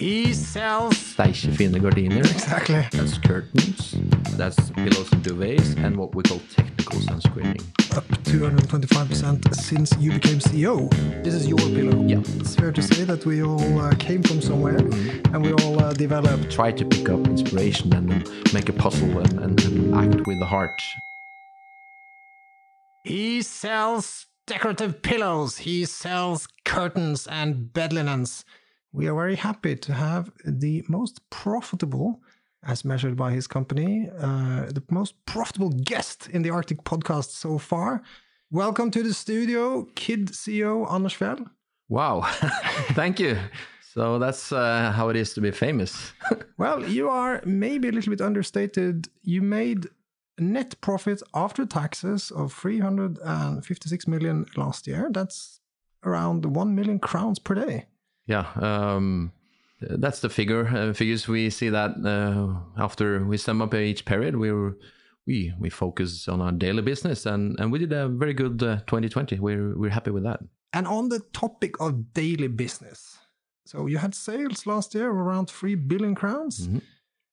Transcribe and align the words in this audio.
He 0.00 0.32
sells 0.32 0.94
Steike 0.94 1.54
fine 1.58 1.72
gardiner. 1.72 2.20
exactly 2.20 2.86
That's 2.90 3.18
curtains. 3.18 3.94
That's 4.38 4.70
pillows 4.70 5.12
and 5.12 5.22
duvets, 5.22 5.76
and 5.76 5.94
what 5.94 6.14
we 6.14 6.22
call 6.22 6.40
technical 6.56 7.00
sunscreening. 7.00 7.60
up 7.94 8.06
225% 8.24 9.54
since 9.54 9.94
you 9.98 10.12
became 10.12 10.38
CEO. 10.38 10.88
This 11.22 11.34
is 11.34 11.46
your 11.46 11.58
pillow. 11.58 12.02
Yeah. 12.06 12.22
It's 12.40 12.56
fair 12.56 12.72
to 12.72 12.80
say 12.80 13.04
that 13.04 13.26
we 13.26 13.42
all 13.42 13.78
uh, 13.78 13.94
came 13.96 14.22
from 14.22 14.40
somewhere 14.40 14.78
and 14.78 15.44
we 15.44 15.52
all 15.52 15.78
uh, 15.78 15.92
developed. 15.92 16.50
Try 16.50 16.72
to 16.72 16.84
pick 16.86 17.10
up 17.10 17.26
inspiration 17.26 17.92
and 17.92 18.08
make 18.54 18.70
a 18.70 18.72
puzzle 18.72 19.18
and, 19.18 19.38
and, 19.38 19.60
and 19.66 19.94
act 19.94 20.26
with 20.26 20.38
the 20.38 20.46
heart. 20.46 20.80
He 23.04 23.42
sells 23.42 24.28
decorative 24.46 25.02
pillows. 25.02 25.58
He 25.58 25.84
sells 25.84 26.48
curtains 26.64 27.26
and 27.26 27.70
bed 27.74 27.92
linens. 27.92 28.46
We 28.92 29.06
are 29.06 29.14
very 29.14 29.36
happy 29.36 29.76
to 29.76 29.92
have 29.92 30.32
the 30.44 30.84
most 30.88 31.20
profitable, 31.30 32.20
as 32.64 32.84
measured 32.84 33.16
by 33.16 33.30
his 33.30 33.46
company, 33.46 34.10
uh, 34.18 34.66
the 34.66 34.82
most 34.90 35.14
profitable 35.26 35.70
guest 35.70 36.28
in 36.28 36.42
the 36.42 36.50
Arctic 36.50 36.82
podcast 36.82 37.30
so 37.30 37.56
far. 37.56 38.02
Welcome 38.50 38.90
to 38.90 39.04
the 39.04 39.14
studio, 39.14 39.84
Kid 39.94 40.30
CEO 40.32 40.92
Anders 40.92 41.14
Fjeld. 41.14 41.48
Wow, 41.88 42.22
thank 42.94 43.20
you. 43.20 43.38
So 43.94 44.18
that's 44.18 44.50
uh, 44.50 44.90
how 44.90 45.08
it 45.08 45.14
is 45.14 45.34
to 45.34 45.40
be 45.40 45.52
famous. 45.52 46.12
Well, 46.58 46.84
you 46.84 47.08
are 47.08 47.40
maybe 47.46 47.88
a 47.88 47.92
little 47.92 48.10
bit 48.10 48.20
understated. 48.20 49.08
You 49.22 49.40
made 49.40 49.86
net 50.36 50.78
profit 50.80 51.22
after 51.32 51.64
taxes 51.64 52.30
of 52.32 52.52
356 52.52 54.08
million 54.08 54.46
last 54.56 54.86
year. 54.86 55.08
That's 55.10 55.60
around 56.04 56.44
1 56.44 56.74
million 56.74 56.98
crowns 56.98 57.38
per 57.38 57.54
day. 57.54 57.86
Yeah, 58.30 58.46
um, 58.60 59.32
that's 59.80 60.20
the 60.20 60.28
figure. 60.28 60.66
Uh, 60.68 60.92
figures 60.92 61.28
we 61.28 61.50
see 61.50 61.70
that 61.70 61.90
uh, 62.04 62.82
after 62.82 63.24
we 63.24 63.36
sum 63.36 63.62
up 63.62 63.74
each 63.74 64.04
period, 64.04 64.36
we 64.36 64.52
were, 64.52 64.76
we 65.26 65.52
we 65.58 65.70
focus 65.70 66.28
on 66.28 66.40
our 66.40 66.52
daily 66.52 66.82
business, 66.82 67.26
and, 67.26 67.58
and 67.60 67.72
we 67.72 67.78
did 67.78 67.92
a 67.92 68.08
very 68.08 68.34
good 68.34 68.62
uh, 68.62 68.76
2020. 68.86 69.38
We're 69.38 69.76
we're 69.76 69.90
happy 69.90 70.10
with 70.10 70.24
that. 70.24 70.40
And 70.72 70.86
on 70.86 71.08
the 71.08 71.20
topic 71.32 71.80
of 71.80 72.12
daily 72.14 72.48
business, 72.48 73.18
so 73.66 73.86
you 73.86 73.98
had 73.98 74.14
sales 74.14 74.66
last 74.66 74.94
year 74.94 75.10
of 75.10 75.16
around 75.16 75.50
3 75.50 75.74
billion 75.74 76.14
crowns. 76.14 76.68
Mhm. 76.68 76.82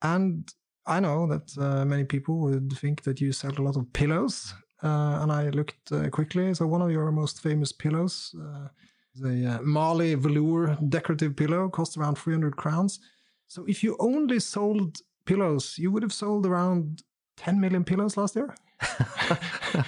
And 0.02 0.54
I 0.86 1.00
know 1.00 1.28
that 1.28 1.58
uh, 1.58 1.86
many 1.86 2.06
people 2.06 2.40
would 2.40 2.74
think 2.74 3.02
that 3.04 3.20
you 3.22 3.32
sell 3.32 3.54
a 3.58 3.62
lot 3.62 3.76
of 3.76 3.92
pillows. 3.94 4.54
Uh, 4.84 5.20
and 5.22 5.32
I 5.32 5.50
looked 5.50 5.92
uh, 5.92 6.10
quickly. 6.10 6.54
So 6.54 6.68
one 6.68 6.82
of 6.82 6.92
your 6.92 7.12
most 7.12 7.42
famous 7.42 7.72
pillows, 7.72 8.36
uh, 8.40 8.68
the 9.20 9.46
uh, 9.46 9.62
Mali 9.62 10.16
velour 10.16 10.78
decorative 10.90 11.36
pillow, 11.36 11.70
costs 11.70 11.98
around 11.98 12.18
300 12.18 12.56
crowns. 12.56 13.00
So 13.48 13.66
if 13.68 13.84
you 13.84 13.96
only 14.00 14.40
sold 14.40 14.98
pillows, 15.26 15.76
you 15.78 15.92
would 15.92 16.04
have 16.04 16.14
sold 16.14 16.46
around 16.46 17.04
10 17.38 17.60
million 17.60 17.84
pillows 17.84 18.18
last 18.18 18.36
year. 18.36 18.56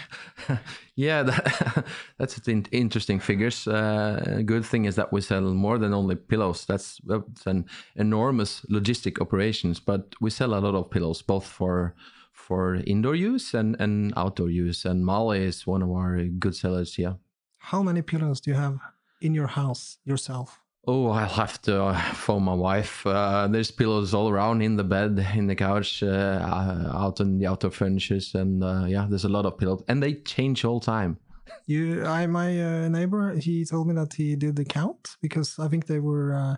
yeah, 0.96 1.24
that, 1.24 1.86
that's 2.18 2.48
in- 2.48 2.66
interesting 2.72 3.20
figures. 3.20 3.68
Uh, 3.68 4.42
good 4.46 4.66
thing 4.66 4.86
is 4.86 4.96
that 4.96 5.12
we 5.12 5.22
sell 5.22 5.42
more 5.42 5.78
than 5.78 5.94
only 5.94 6.16
pillows. 6.16 6.66
That's, 6.66 7.00
that's 7.06 7.46
an 7.46 7.66
enormous 7.96 8.62
logistic 8.72 9.22
operations, 9.22 9.80
but 9.80 10.16
we 10.22 10.30
sell 10.30 10.54
a 10.54 10.60
lot 10.60 10.76
of 10.76 10.90
pillows, 10.90 11.22
both 11.22 11.46
for 11.46 11.96
for 12.32 12.76
indoor 12.88 13.16
use 13.16 13.54
and, 13.54 13.76
and 13.80 14.14
outdoor 14.16 14.50
use. 14.50 14.86
And 14.86 15.06
Mali 15.06 15.44
is 15.44 15.68
one 15.68 15.84
of 15.84 15.92
our 15.92 16.24
good 16.24 16.56
sellers. 16.56 16.98
Yeah. 16.98 17.16
How 17.58 17.84
many 17.84 18.02
pillows 18.02 18.40
do 18.40 18.52
you 18.52 18.58
have 18.58 18.80
in 19.22 19.34
your 19.34 19.48
house 19.48 19.98
yourself? 20.06 20.60
Oh, 20.88 21.10
I'll 21.10 21.28
have 21.28 21.62
to 21.64 21.84
uh, 21.84 22.02
phone 22.14 22.44
my 22.44 22.54
wife. 22.54 23.06
Uh, 23.06 23.48
there's 23.48 23.72
pillows 23.72 24.14
all 24.14 24.30
around 24.30 24.62
in 24.62 24.76
the 24.76 24.84
bed, 24.84 25.24
in 25.36 25.48
the 25.48 25.56
couch, 25.56 26.02
uh, 26.02 26.08
uh, 26.08 26.92
out 26.94 27.20
in 27.20 27.38
the 27.38 27.48
outdoor 27.48 27.72
furnitures, 27.72 28.34
and 28.34 28.64
uh, 28.64 28.86
yeah, 28.88 29.06
there's 29.10 29.26
a 29.26 29.30
lot 29.30 29.46
of 29.46 29.58
pillows, 29.58 29.84
and 29.88 30.02
they 30.02 30.16
change 30.16 30.66
all 30.66 30.80
time. 30.80 31.18
You, 31.66 32.06
I, 32.06 32.26
my 32.26 32.50
uh, 32.62 32.88
neighbor, 32.88 33.36
he 33.36 33.66
told 33.66 33.88
me 33.88 33.94
that 33.96 34.14
he 34.14 34.36
did 34.36 34.56
the 34.56 34.66
count 34.66 35.18
because 35.22 35.60
I 35.60 35.68
think 35.68 35.86
they 35.86 36.00
were 36.00 36.34
uh, 36.34 36.56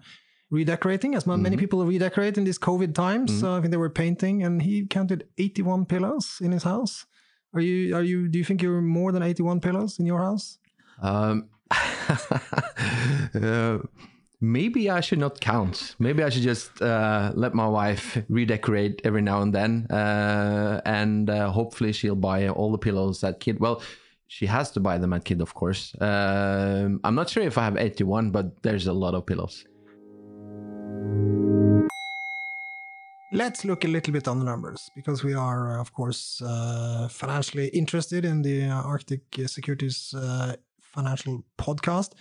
redecorating, 0.49 1.15
as 1.15 1.25
ma- 1.25 1.37
many 1.37 1.57
people 1.57 1.83
redecorate 1.85 2.37
in 2.37 2.43
these 2.43 2.59
COVID 2.59 2.93
times. 2.93 3.39
So 3.39 3.53
I 3.53 3.59
think 3.59 3.71
they 3.71 3.77
were 3.77 3.89
painting, 3.89 4.43
and 4.43 4.61
he 4.61 4.85
counted 4.85 5.27
81 5.37 5.85
pillows 5.85 6.37
in 6.41 6.51
his 6.51 6.63
house. 6.63 7.05
Are 7.53 7.59
you? 7.59 7.95
Are 7.95 8.03
you? 8.03 8.29
Do 8.29 8.37
you 8.37 8.45
think 8.45 8.61
you're 8.61 8.81
more 8.81 9.11
than 9.11 9.23
81 9.23 9.59
pillows 9.59 9.99
in 9.99 10.05
your 10.05 10.19
house? 10.19 10.57
Um, 11.01 11.49
uh, 13.35 13.79
maybe 14.39 14.89
I 14.89 15.01
should 15.01 15.19
not 15.19 15.39
count. 15.39 15.95
Maybe 15.99 16.23
I 16.23 16.29
should 16.29 16.43
just 16.43 16.81
uh, 16.81 17.31
let 17.35 17.53
my 17.53 17.67
wife 17.67 18.17
redecorate 18.29 19.01
every 19.03 19.21
now 19.21 19.41
and 19.41 19.53
then, 19.53 19.87
uh, 19.89 20.81
and 20.85 21.29
uh, 21.29 21.51
hopefully 21.51 21.93
she'll 21.93 22.15
buy 22.15 22.49
all 22.49 22.71
the 22.71 22.77
pillows 22.77 23.23
at 23.23 23.39
Kid. 23.39 23.59
Well, 23.59 23.81
she 24.27 24.45
has 24.45 24.71
to 24.71 24.79
buy 24.79 24.97
them 24.97 25.13
at 25.13 25.25
Kid, 25.25 25.41
of 25.41 25.53
course. 25.53 25.93
Um, 25.99 26.99
I'm 27.03 27.15
not 27.15 27.29
sure 27.29 27.43
if 27.43 27.57
I 27.57 27.65
have 27.65 27.77
81, 27.77 28.31
but 28.31 28.63
there's 28.63 28.87
a 28.87 28.93
lot 28.93 29.13
of 29.13 29.25
pillows. 29.25 29.65
Let's 33.33 33.63
look 33.63 33.85
a 33.85 33.87
little 33.87 34.11
bit 34.11 34.27
on 34.27 34.39
the 34.39 34.45
numbers 34.45 34.91
because 34.93 35.23
we 35.23 35.33
are, 35.33 35.79
of 35.79 35.93
course, 35.93 36.41
uh, 36.41 37.07
financially 37.09 37.67
interested 37.69 38.25
in 38.25 38.41
the 38.41 38.67
Arctic 38.67 39.21
Securities 39.47 40.13
uh, 40.13 40.57
financial 40.93 41.43
podcast. 41.57 42.11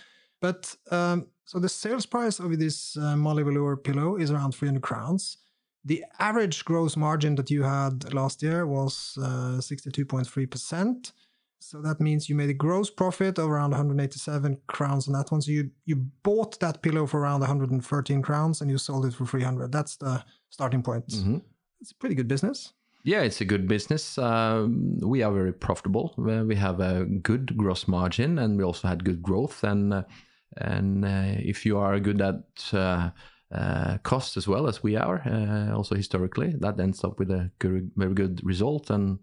But 0.41 0.75
um, 0.89 1.27
so 1.45 1.59
the 1.59 1.69
sales 1.69 2.05
price 2.05 2.39
of 2.39 2.57
this 2.57 2.97
uh, 2.97 3.15
Mali 3.15 3.43
velour 3.43 3.77
pillow 3.77 4.15
is 4.17 4.31
around 4.31 4.53
300 4.53 4.81
crowns. 4.81 5.37
The 5.85 6.03
average 6.19 6.63
gross 6.65 6.95
margin 6.95 7.35
that 7.35 7.49
you 7.49 7.63
had 7.63 8.13
last 8.13 8.41
year 8.43 8.65
was 8.67 9.17
uh, 9.21 9.59
62.3%. 9.59 11.11
So 11.59 11.79
that 11.81 11.99
means 12.01 12.27
you 12.27 12.35
made 12.35 12.49
a 12.49 12.55
gross 12.55 12.89
profit 12.89 13.37
of 13.37 13.49
around 13.49 13.71
187 13.71 14.57
crowns 14.67 15.07
on 15.07 15.13
that 15.13 15.31
one. 15.31 15.41
So 15.41 15.51
you 15.51 15.69
you 15.85 15.95
bought 16.23 16.59
that 16.59 16.81
pillow 16.81 17.05
for 17.05 17.19
around 17.19 17.41
113 17.41 18.21
crowns 18.23 18.61
and 18.61 18.69
you 18.71 18.77
sold 18.79 19.05
it 19.05 19.13
for 19.13 19.25
300. 19.27 19.71
That's 19.71 19.95
the 19.97 20.23
starting 20.49 20.81
point. 20.81 21.07
Mhm. 21.07 21.41
It's 21.79 21.91
a 21.91 21.95
pretty 21.95 22.15
good 22.15 22.27
business. 22.27 22.73
Yeah, 23.03 23.21
it's 23.21 23.41
a 23.41 23.45
good 23.45 23.67
business. 23.67 24.17
Um, 24.17 24.97
we 24.99 25.23
are 25.23 25.33
very 25.33 25.53
profitable. 25.53 26.13
Uh, 26.17 26.43
We 26.45 26.55
have 26.55 26.79
a 26.79 27.05
good 27.05 27.57
gross 27.57 27.87
margin, 27.87 28.37
and 28.39 28.57
we 28.57 28.63
also 28.63 28.87
had 28.87 29.03
good 29.03 29.21
growth. 29.23 29.63
And 29.63 29.93
uh, 29.93 30.03
and 30.57 31.05
uh, 31.05 31.39
if 31.39 31.65
you 31.65 31.79
are 31.79 31.99
good 31.99 32.21
at 32.21 32.73
uh, 32.73 33.09
uh, 33.51 33.97
cost 34.03 34.37
as 34.37 34.47
well 34.47 34.67
as 34.67 34.83
we 34.83 34.97
are, 34.97 35.21
uh, 35.25 35.75
also 35.75 35.95
historically, 35.95 36.53
that 36.59 36.79
ends 36.79 37.03
up 37.03 37.17
with 37.19 37.31
a 37.31 37.49
good, 37.59 37.91
very 37.95 38.13
good 38.13 38.41
result. 38.43 38.89
And 38.91 39.19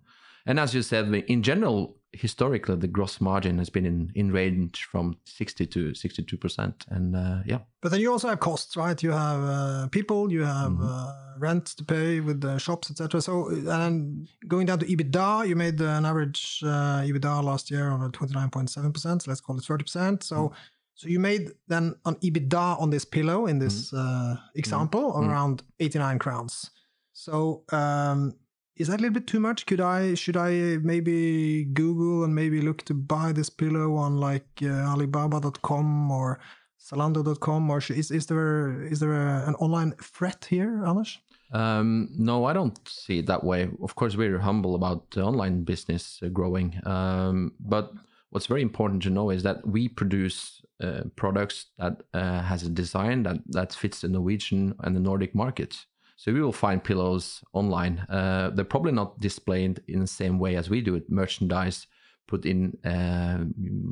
and 0.46 0.58
as 0.58 0.74
you 0.74 0.82
said, 0.82 1.14
in 1.28 1.42
general, 1.42 1.97
historically, 2.12 2.76
the 2.76 2.88
gross 2.88 3.20
margin 3.20 3.58
has 3.58 3.70
been 3.70 3.84
in, 3.84 4.10
in 4.14 4.32
range 4.32 4.84
from 4.84 5.18
sixty 5.24 5.66
to 5.66 5.94
sixty 5.94 6.22
two 6.22 6.36
percent. 6.36 6.84
And 6.88 7.14
uh, 7.14 7.40
yeah, 7.44 7.58
But 7.82 7.90
then 7.92 8.00
you 8.00 8.10
also 8.10 8.28
have 8.28 8.40
costs, 8.40 8.76
right? 8.76 9.02
You 9.02 9.12
have 9.12 9.42
uh, 9.42 9.88
people, 9.88 10.32
you 10.32 10.44
have 10.44 10.76
uh, 10.80 11.12
rent 11.38 11.66
to 11.76 11.84
pay 11.84 12.20
with 12.20 12.40
the 12.40 12.58
shops, 12.58 12.90
etc. 12.90 13.20
So, 13.20 13.48
and 13.48 13.66
then 13.66 14.28
going 14.46 14.66
down 14.66 14.78
to 14.80 14.86
EBITDA, 14.86 15.48
you 15.48 15.56
made 15.56 15.80
an 15.80 16.04
average 16.04 16.60
uh, 16.64 17.02
EBITDA 17.02 17.44
last 17.44 17.70
year 17.70 17.90
of 17.90 18.00
29.7%. 18.12 19.22
So 19.22 19.30
let's 19.30 19.40
call 19.40 19.56
it 19.58 19.64
30%. 19.64 20.22
So, 20.22 20.52
so 20.94 21.08
you 21.08 21.20
made 21.20 21.50
then 21.68 21.94
an 22.06 22.16
EBITDA 22.16 22.80
on 22.80 22.90
this 22.90 23.04
pillow 23.04 23.46
in 23.46 23.58
this 23.58 23.92
uh, 23.92 24.36
example 24.56 25.14
of 25.14 25.24
around 25.24 25.62
89 25.78 26.18
crowns. 26.18 26.70
So, 27.12 27.64
um, 27.70 28.34
is 28.78 28.88
that 28.88 29.00
a 29.00 29.02
little 29.02 29.14
bit 29.14 29.26
too 29.26 29.40
much? 29.40 29.66
Could 29.66 29.80
I, 29.80 30.14
should 30.14 30.36
I 30.36 30.78
maybe 30.82 31.64
Google 31.64 32.24
and 32.24 32.34
maybe 32.34 32.60
look 32.60 32.84
to 32.84 32.94
buy 32.94 33.32
this 33.32 33.50
pillow 33.50 33.96
on 33.96 34.18
like 34.18 34.46
uh, 34.62 34.68
Alibaba.com 34.68 36.10
or 36.10 36.38
Zalando.com, 36.80 37.70
or 37.70 37.78
is 37.78 38.10
is 38.10 38.26
there 38.26 38.82
is 38.82 39.00
there 39.00 39.12
a, 39.12 39.44
an 39.48 39.54
online 39.56 39.92
threat 40.00 40.46
here, 40.48 40.84
Anders? 40.86 41.18
Um, 41.52 42.10
no, 42.16 42.44
I 42.44 42.52
don't 42.52 42.78
see 42.86 43.18
it 43.18 43.26
that 43.26 43.42
way. 43.42 43.68
Of 43.82 43.94
course, 43.94 44.16
we're 44.16 44.38
humble 44.38 44.74
about 44.74 45.10
the 45.10 45.22
online 45.22 45.64
business 45.64 46.20
uh, 46.22 46.28
growing. 46.28 46.80
Um, 46.84 47.52
but 47.58 47.92
what's 48.30 48.46
very 48.46 48.62
important 48.62 49.02
to 49.02 49.10
know 49.10 49.30
is 49.30 49.42
that 49.42 49.66
we 49.66 49.88
produce 49.88 50.62
uh, 50.82 51.02
products 51.16 51.66
that 51.78 52.02
uh, 52.14 52.42
has 52.42 52.62
a 52.62 52.68
design 52.68 53.22
that, 53.24 53.38
that 53.48 53.72
fits 53.72 54.02
the 54.02 54.08
Norwegian 54.08 54.74
and 54.80 54.94
the 54.94 55.00
Nordic 55.00 55.34
markets. 55.34 55.86
So 56.18 56.32
we 56.32 56.40
will 56.40 56.52
find 56.52 56.82
pillows 56.82 57.44
online. 57.52 58.00
Uh, 58.08 58.50
they're 58.52 58.64
probably 58.64 58.90
not 58.90 59.20
displayed 59.20 59.80
in 59.86 60.00
the 60.00 60.06
same 60.08 60.40
way 60.40 60.56
as 60.56 60.68
we 60.68 60.80
do 60.80 60.96
it. 60.96 61.08
Merchandise 61.08 61.86
put 62.26 62.44
in. 62.44 62.76
Uh, 62.84 63.44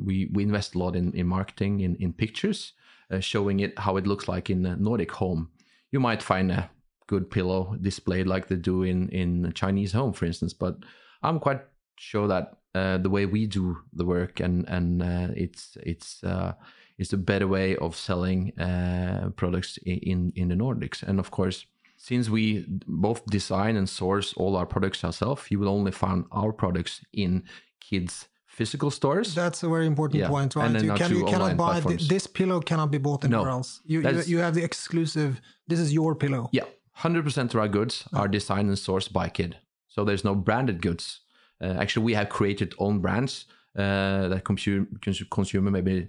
we 0.05 0.29
we 0.33 0.43
invest 0.43 0.75
a 0.75 0.77
lot 0.77 0.97
in, 0.97 1.13
in 1.13 1.25
marketing 1.25 1.79
in 1.79 1.95
in 1.95 2.11
pictures, 2.11 2.73
uh, 3.11 3.21
showing 3.21 3.61
it 3.61 3.79
how 3.79 3.95
it 3.95 4.05
looks 4.05 4.27
like 4.27 4.49
in 4.49 4.65
a 4.65 4.75
Nordic 4.75 5.13
home. 5.13 5.47
You 5.91 6.01
might 6.01 6.21
find 6.21 6.51
a 6.51 6.69
good 7.07 7.31
pillow 7.31 7.77
displayed 7.79 8.27
like 8.27 8.49
they 8.49 8.57
do 8.57 8.83
in 8.83 9.07
in 9.09 9.45
a 9.45 9.53
Chinese 9.53 9.93
home, 9.93 10.11
for 10.11 10.25
instance. 10.25 10.53
But 10.53 10.75
I'm 11.23 11.39
quite 11.39 11.61
sure 11.95 12.27
that 12.27 12.57
uh, 12.75 12.97
the 12.97 13.09
way 13.09 13.25
we 13.25 13.47
do 13.47 13.77
the 13.93 14.05
work 14.05 14.41
and 14.41 14.67
and 14.67 15.01
uh, 15.01 15.29
it's 15.33 15.77
it's 15.81 16.21
uh, 16.25 16.55
is 16.97 17.13
a 17.13 17.17
better 17.17 17.47
way 17.47 17.77
of 17.77 17.95
selling 17.95 18.51
uh, 18.59 19.29
products 19.37 19.79
in 19.85 20.33
in 20.35 20.49
the 20.49 20.55
Nordics. 20.55 21.03
And 21.03 21.19
of 21.19 21.31
course, 21.31 21.65
since 21.97 22.29
we 22.29 22.65
both 22.87 23.25
design 23.25 23.75
and 23.75 23.89
source 23.89 24.33
all 24.37 24.55
our 24.55 24.65
products 24.65 25.03
ourselves, 25.03 25.43
you 25.49 25.59
will 25.59 25.67
only 25.69 25.91
find 25.91 26.25
our 26.31 26.53
products 26.53 27.01
in 27.11 27.43
kids' 27.79 28.27
physical 28.45 28.91
stores. 28.91 29.35
That's 29.35 29.63
a 29.63 29.69
very 29.69 29.87
important 29.87 30.21
Yeah, 30.21 30.29
point, 30.29 30.55
right? 30.55 30.71
You, 30.71 30.93
can, 30.93 31.15
you 31.15 31.25
cannot 31.25 31.57
buy 31.57 31.73
platforms. 31.73 32.07
this 32.07 32.27
pillow 32.27 32.59
cannot 32.61 32.91
be 32.91 32.99
bought 32.99 33.25
anywhere 33.25 33.45
No, 33.45 33.51
else. 33.51 33.81
You, 33.85 34.01
you 34.01 34.21
you 34.25 34.37
have 34.39 34.53
the 34.53 34.63
exclusive. 34.63 35.41
This 35.67 35.79
is 35.79 35.91
your 35.91 36.15
pillow. 36.15 36.49
Yeah, 36.51 36.65
hundred 36.93 37.23
percent 37.23 37.53
of 37.53 37.59
our 37.59 37.67
goods 37.67 38.05
are 38.13 38.27
designed 38.27 38.69
and 38.69 38.77
sourced 38.77 39.11
by 39.11 39.29
Kid. 39.29 39.57
So 39.87 40.05
there's 40.05 40.23
no 40.23 40.35
branded 40.35 40.81
goods. 40.81 41.21
Uh, 41.59 41.75
actually, 41.81 42.05
we 42.05 42.13
have 42.13 42.29
created 42.29 42.75
own 42.77 42.99
brands 42.99 43.45
uh, 43.75 44.27
that 44.27 44.43
consumer 44.43 44.87
consumer 45.31 45.71
maybe 45.71 46.07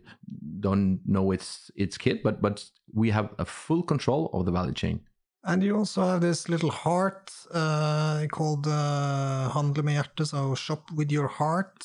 don't 0.60 1.00
know 1.06 1.30
it's 1.32 1.70
it's 1.76 1.96
Kid, 1.98 2.22
but 2.22 2.40
but 2.42 2.64
we 2.92 3.10
have 3.10 3.28
a 3.38 3.44
full 3.44 3.82
control 3.82 4.30
of 4.32 4.44
the 4.44 4.52
value 4.52 4.74
chain. 4.74 5.00
And 5.44 5.62
you 5.62 5.76
also 5.76 6.02
have 6.02 6.20
this 6.20 6.48
little 6.48 6.70
heart 6.70 7.32
uh, 7.52 8.26
called 8.30 8.66
uh, 8.66 9.48
Handle 9.50 9.84
med 9.84 9.96
hjertet, 9.96 10.26
so 10.26 10.54
shop 10.54 10.90
with 10.94 11.12
your 11.12 11.28
heart. 11.28 11.84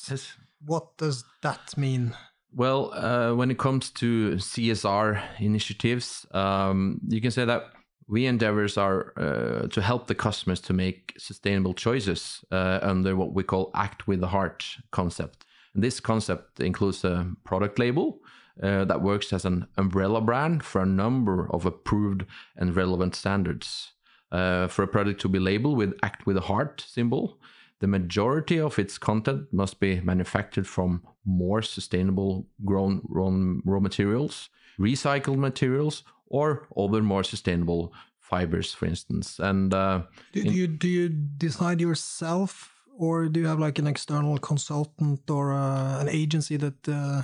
What 0.66 0.96
does 0.98 1.24
that 1.42 1.76
mean? 1.76 2.14
Well, 2.52 2.92
uh, 2.94 3.34
when 3.34 3.50
it 3.50 3.58
comes 3.58 3.90
to 3.90 4.36
CSR 4.36 5.20
initiatives, 5.38 6.26
um, 6.32 7.00
you 7.08 7.20
can 7.20 7.30
say 7.30 7.44
that 7.44 7.72
we 8.08 8.26
endeavors 8.26 8.76
are 8.76 9.12
uh, 9.16 9.66
to 9.68 9.80
help 9.80 10.06
the 10.06 10.14
customers 10.14 10.60
to 10.60 10.72
make 10.72 11.14
sustainable 11.18 11.74
choices 11.74 12.44
uh, 12.52 12.78
under 12.82 13.16
what 13.16 13.32
we 13.34 13.42
call 13.42 13.70
"act 13.74 14.06
with 14.06 14.20
the 14.20 14.28
heart" 14.28 14.64
concept. 14.90 15.46
And 15.74 15.82
this 15.82 16.00
concept 16.00 16.60
includes 16.60 17.04
a 17.04 17.26
product 17.44 17.78
label 17.78 18.20
uh, 18.62 18.84
that 18.84 19.02
works 19.02 19.32
as 19.32 19.44
an 19.44 19.66
umbrella 19.76 20.20
brand 20.20 20.62
for 20.62 20.80
a 20.82 20.86
number 20.86 21.48
of 21.52 21.66
approved 21.66 22.24
and 22.56 22.76
relevant 22.76 23.14
standards. 23.14 23.92
Uh, 24.32 24.66
for 24.66 24.82
a 24.82 24.88
product 24.88 25.20
to 25.20 25.28
be 25.28 25.38
labeled 25.38 25.76
with 25.76 25.94
"act 26.02 26.26
with 26.26 26.36
a 26.36 26.40
heart" 26.40 26.84
symbol, 26.88 27.38
the 27.80 27.86
majority 27.86 28.58
of 28.58 28.78
its 28.78 28.98
content 28.98 29.52
must 29.52 29.78
be 29.78 30.00
manufactured 30.00 30.66
from 30.66 31.02
more 31.24 31.62
sustainable 31.62 32.46
grown 32.64 33.00
raw, 33.08 33.80
materials, 33.80 34.48
recycled 34.78 35.36
materials, 35.36 36.02
or 36.26 36.66
other 36.76 37.02
more 37.02 37.22
sustainable 37.22 37.92
fibers, 38.20 38.72
for 38.74 38.86
instance. 38.86 39.38
And 39.38 39.72
uh, 39.72 40.02
Do, 40.32 40.42
do 40.42 40.50
you 40.50 40.66
do 40.66 40.88
you 40.88 41.08
decide 41.08 41.80
yourself, 41.80 42.74
or 42.98 43.28
do 43.28 43.40
you 43.40 43.46
have 43.46 43.60
like 43.60 43.78
an 43.78 43.86
external 43.86 44.38
consultant 44.38 45.30
or 45.30 45.52
uh, 45.52 46.00
an 46.00 46.08
agency 46.08 46.56
that 46.56 46.88
uh, 46.88 47.22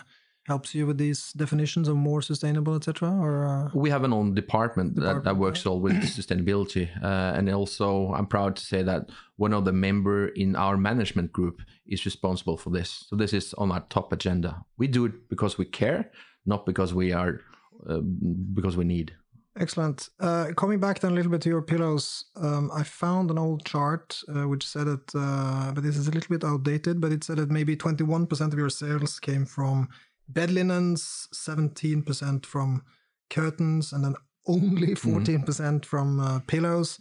helps 0.50 0.75
you 0.75 0.85
with 0.87 0.99
these 0.99 1.32
definitions 1.43 1.87
of 1.88 1.97
more 1.97 2.23
sustainable, 2.31 2.75
etc.? 2.75 3.08
Or 3.26 3.32
uh, 3.52 3.70
we 3.73 3.91
have 3.91 4.05
an 4.05 4.12
own 4.12 4.35
department, 4.35 4.88
that, 4.97 5.00
that 5.00 5.14
Department, 5.14 5.38
works 5.38 5.67
all 5.67 5.81
with 5.87 5.97
sustainability. 6.19 6.85
Uh, 7.02 7.37
and 7.37 7.49
also, 7.61 8.12
I'm 8.17 8.26
proud 8.26 8.56
to 8.56 8.62
say 8.73 8.82
that 8.82 9.02
one 9.37 9.55
of 9.58 9.64
the 9.64 9.73
member 9.73 10.19
in 10.29 10.56
our 10.56 10.76
management 10.76 11.32
group 11.32 11.56
is 11.87 12.05
responsible 12.05 12.56
for 12.62 12.70
this. 12.70 12.91
So 13.08 13.17
this 13.17 13.32
is 13.32 13.55
on 13.62 13.70
our 13.75 13.85
top 13.88 14.12
agenda. 14.12 14.50
We 14.76 14.87
do 14.88 15.02
it 15.08 15.29
because 15.29 15.56
we 15.61 15.67
care, 15.81 16.11
not 16.44 16.67
because 16.67 16.91
we 17.00 17.12
are 17.12 17.32
uh, 17.88 18.02
because 18.55 18.76
we 18.76 18.85
need. 18.85 19.08
Excellent. 19.58 20.08
Uh, 20.20 20.47
coming 20.56 20.79
back 20.79 21.00
then 21.00 21.12
a 21.12 21.14
little 21.14 21.31
bit 21.31 21.43
to 21.43 21.49
your 21.49 21.62
pillows, 21.62 22.25
um, 22.37 22.70
I 22.73 22.85
found 22.85 23.31
an 23.31 23.38
old 23.38 23.64
chart 23.64 24.20
uh, 24.29 24.47
which 24.47 24.64
said 24.67 24.87
that, 24.87 25.14
uh, 25.14 25.73
but 25.75 25.82
this 25.82 25.97
is 25.97 26.06
a 26.06 26.12
little 26.12 26.35
bit 26.35 26.44
outdated, 26.44 27.00
but 27.00 27.11
it 27.11 27.25
said 27.25 27.38
that 27.38 27.50
maybe 27.50 27.76
21% 27.76 28.52
of 28.52 28.58
your 28.58 28.70
sales 28.70 29.19
came 29.19 29.44
from 29.44 29.88
bed 30.32 30.50
linens, 30.50 31.29
17% 31.35 32.47
from 32.47 32.82
curtains, 33.29 33.93
and 33.93 34.05
then 34.05 34.15
only 34.47 34.94
14% 34.94 35.85
from 35.85 36.21
uh, 36.21 36.41
pillows. 36.47 36.99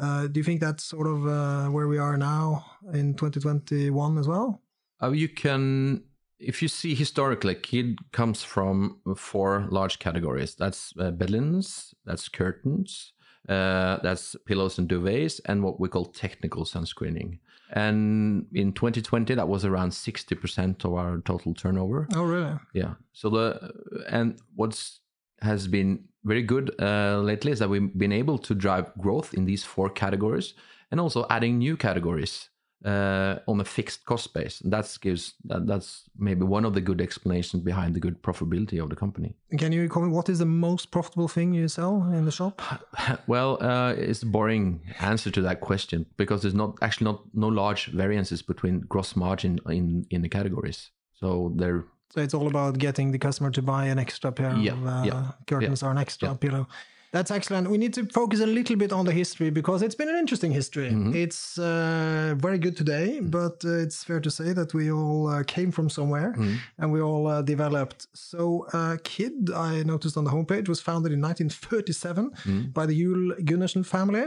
Uh, 0.00 0.26
do 0.26 0.40
you 0.40 0.44
think 0.44 0.60
that's 0.60 0.84
sort 0.84 1.06
of 1.06 1.26
uh, 1.26 1.68
where 1.68 1.88
we 1.88 1.98
are 1.98 2.16
now 2.16 2.64
in 2.92 3.14
2021 3.14 4.18
as 4.18 4.26
well? 4.26 4.62
Uh, 5.02 5.10
you 5.10 5.28
can, 5.28 6.02
if 6.38 6.62
you 6.62 6.68
see 6.68 6.94
historically, 6.94 7.54
Kid 7.54 7.98
comes 8.12 8.42
from 8.42 9.00
four 9.16 9.66
large 9.70 9.98
categories. 9.98 10.54
That's 10.54 10.92
uh, 10.98 11.10
bed 11.10 11.30
linens, 11.30 11.94
that's 12.06 12.28
curtains, 12.28 13.12
uh, 13.48 13.98
that's 14.02 14.36
pillows 14.46 14.78
and 14.78 14.88
duvets, 14.88 15.40
and 15.44 15.62
what 15.62 15.78
we 15.78 15.88
call 15.88 16.06
technical 16.06 16.64
sunscreening. 16.64 17.38
And 17.72 18.46
in 18.52 18.72
2020, 18.72 19.34
that 19.34 19.48
was 19.48 19.64
around 19.64 19.90
60% 19.90 20.84
of 20.84 20.92
our 20.92 21.18
total 21.24 21.54
turnover. 21.54 22.06
Oh, 22.14 22.24
really? 22.24 22.58
Yeah. 22.74 22.94
So 23.12 23.30
the 23.30 23.72
and 24.08 24.38
what's 24.54 25.00
has 25.40 25.66
been 25.68 26.04
very 26.24 26.42
good 26.42 26.74
uh, 26.80 27.18
lately 27.18 27.52
is 27.52 27.58
that 27.58 27.68
we've 27.68 27.96
been 27.98 28.12
able 28.12 28.38
to 28.38 28.54
drive 28.54 28.92
growth 28.98 29.34
in 29.34 29.44
these 29.44 29.64
four 29.64 29.88
categories 29.88 30.54
and 30.90 31.00
also 31.00 31.26
adding 31.30 31.58
new 31.58 31.76
categories 31.76 32.48
uh, 32.84 33.38
on 33.46 33.60
a 33.60 33.64
fixed 33.64 34.04
cost 34.04 34.34
base. 34.34 34.60
And 34.60 34.72
that 34.72 34.96
gives 35.00 35.34
that, 35.44 35.66
that's 35.66 36.04
maybe 36.18 36.42
one 36.44 36.64
of 36.64 36.74
the 36.74 36.80
good 36.80 37.00
explanations 37.00 37.62
behind 37.62 37.94
the 37.94 38.00
good 38.00 38.22
profitability 38.22 38.82
of 38.82 38.88
the 38.90 38.96
company. 38.96 39.34
Can 39.58 39.72
you 39.72 39.88
comment 39.88 40.12
what 40.12 40.28
is 40.28 40.38
the 40.38 40.46
most 40.46 40.90
profitable 40.90 41.28
thing 41.28 41.54
you 41.54 41.68
sell 41.68 42.02
in 42.12 42.24
the 42.24 42.32
shop? 42.32 42.60
well, 43.26 43.58
uh, 43.62 43.92
it's 43.92 44.22
a 44.22 44.26
boring 44.26 44.80
answer 45.00 45.30
to 45.30 45.42
that 45.42 45.60
question 45.60 46.06
because 46.16 46.42
there's 46.42 46.54
not 46.54 46.76
actually 46.82 47.04
not 47.04 47.22
no 47.34 47.48
large 47.48 47.86
variances 47.86 48.42
between 48.42 48.80
gross 48.80 49.16
margin 49.16 49.58
in 49.68 50.06
in 50.10 50.22
the 50.22 50.28
categories. 50.28 50.90
So 51.12 51.52
they're 51.56 51.84
So 52.14 52.20
it's 52.20 52.34
all 52.34 52.46
about 52.46 52.78
getting 52.78 53.12
the 53.12 53.18
customer 53.18 53.50
to 53.52 53.62
buy 53.62 53.86
an 53.86 53.98
extra 53.98 54.32
pair 54.32 54.54
Yeah, 54.56 54.72
of 54.74 54.86
uh, 54.86 55.02
yeah, 55.06 55.32
curtains 55.46 55.82
or 55.82 55.90
an 55.90 55.98
extra 55.98 56.34
pillow. 56.34 56.66
That's 57.12 57.30
excellent. 57.30 57.68
We 57.70 57.76
need 57.76 57.92
to 57.94 58.06
focus 58.06 58.40
a 58.40 58.46
little 58.46 58.76
bit 58.76 58.90
on 58.90 59.04
the 59.04 59.12
history 59.12 59.50
because 59.50 59.82
it's 59.82 59.94
been 59.94 60.08
an 60.08 60.16
interesting 60.18 60.50
history. 60.50 60.90
Mm-hmm. 60.90 61.14
It's 61.14 61.58
uh, 61.58 62.34
very 62.38 62.56
good 62.58 62.74
today, 62.74 63.20
but 63.20 63.62
uh, 63.66 63.84
it's 63.84 64.02
fair 64.02 64.18
to 64.20 64.30
say 64.30 64.54
that 64.54 64.72
we 64.72 64.90
all 64.90 65.28
uh, 65.28 65.42
came 65.44 65.70
from 65.70 65.90
somewhere 65.90 66.32
Mm-hmm. 66.32 66.54
and 66.78 66.90
we 66.90 67.00
all 67.02 67.26
uh, 67.26 67.42
developed. 67.42 68.06
So, 68.14 68.66
uh, 68.72 68.96
Kid, 69.04 69.50
I 69.54 69.82
noticed 69.82 70.16
on 70.16 70.24
the 70.24 70.30
homepage, 70.30 70.68
was 70.68 70.80
founded 70.80 71.12
in 71.12 71.20
1937 71.20 72.30
Mm-hmm. 72.30 72.70
by 72.70 72.86
the 72.86 72.94
Jule 72.98 73.34
Gundersen 73.42 73.84
family. 73.84 74.24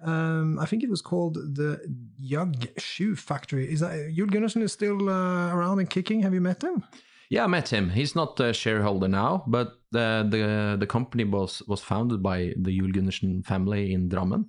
Um, 0.00 0.60
I 0.60 0.66
think 0.66 0.84
it 0.84 0.90
was 0.90 1.02
called 1.02 1.34
the 1.34 1.80
Jug 2.20 2.54
Shoe 2.78 3.16
Factory. 3.16 3.64
Is 3.72 3.80
that 3.80 4.12
Jule 4.14 4.28
Gundersen 4.28 4.62
is 4.62 4.72
still 4.72 5.08
uh, 5.10 5.52
around 5.52 5.80
and 5.80 5.90
kicking? 5.90 6.22
Have 6.22 6.34
you 6.34 6.40
met 6.40 6.62
him? 6.62 6.84
Yeah, 7.30 7.44
I 7.44 7.46
met 7.46 7.68
him. 7.68 7.90
He's 7.90 8.14
not 8.14 8.40
a 8.40 8.54
shareholder 8.54 9.08
now, 9.08 9.44
but 9.46 9.72
the 9.92 10.26
the 10.30 10.76
the 10.78 10.86
company 10.86 11.24
was 11.24 11.62
was 11.68 11.82
founded 11.82 12.22
by 12.22 12.54
the 12.56 12.78
Jul 12.78 13.42
family 13.42 13.92
in 13.92 14.08
Drammen, 14.08 14.46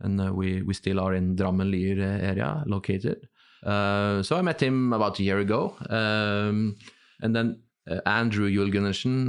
and 0.00 0.20
uh, 0.20 0.32
we 0.32 0.62
we 0.62 0.72
still 0.72 0.98
are 0.98 1.14
in 1.14 1.36
Drammen 1.36 1.70
Lier 1.70 2.00
area 2.00 2.64
located. 2.66 3.28
Uh, 3.62 4.22
so 4.22 4.36
I 4.36 4.42
met 4.42 4.62
him 4.62 4.92
about 4.94 5.18
a 5.18 5.22
year 5.22 5.40
ago, 5.40 5.76
um, 5.90 6.76
and 7.20 7.36
then 7.36 7.62
uh, 7.90 8.00
Andrew 8.06 8.50
Jul 8.50 8.70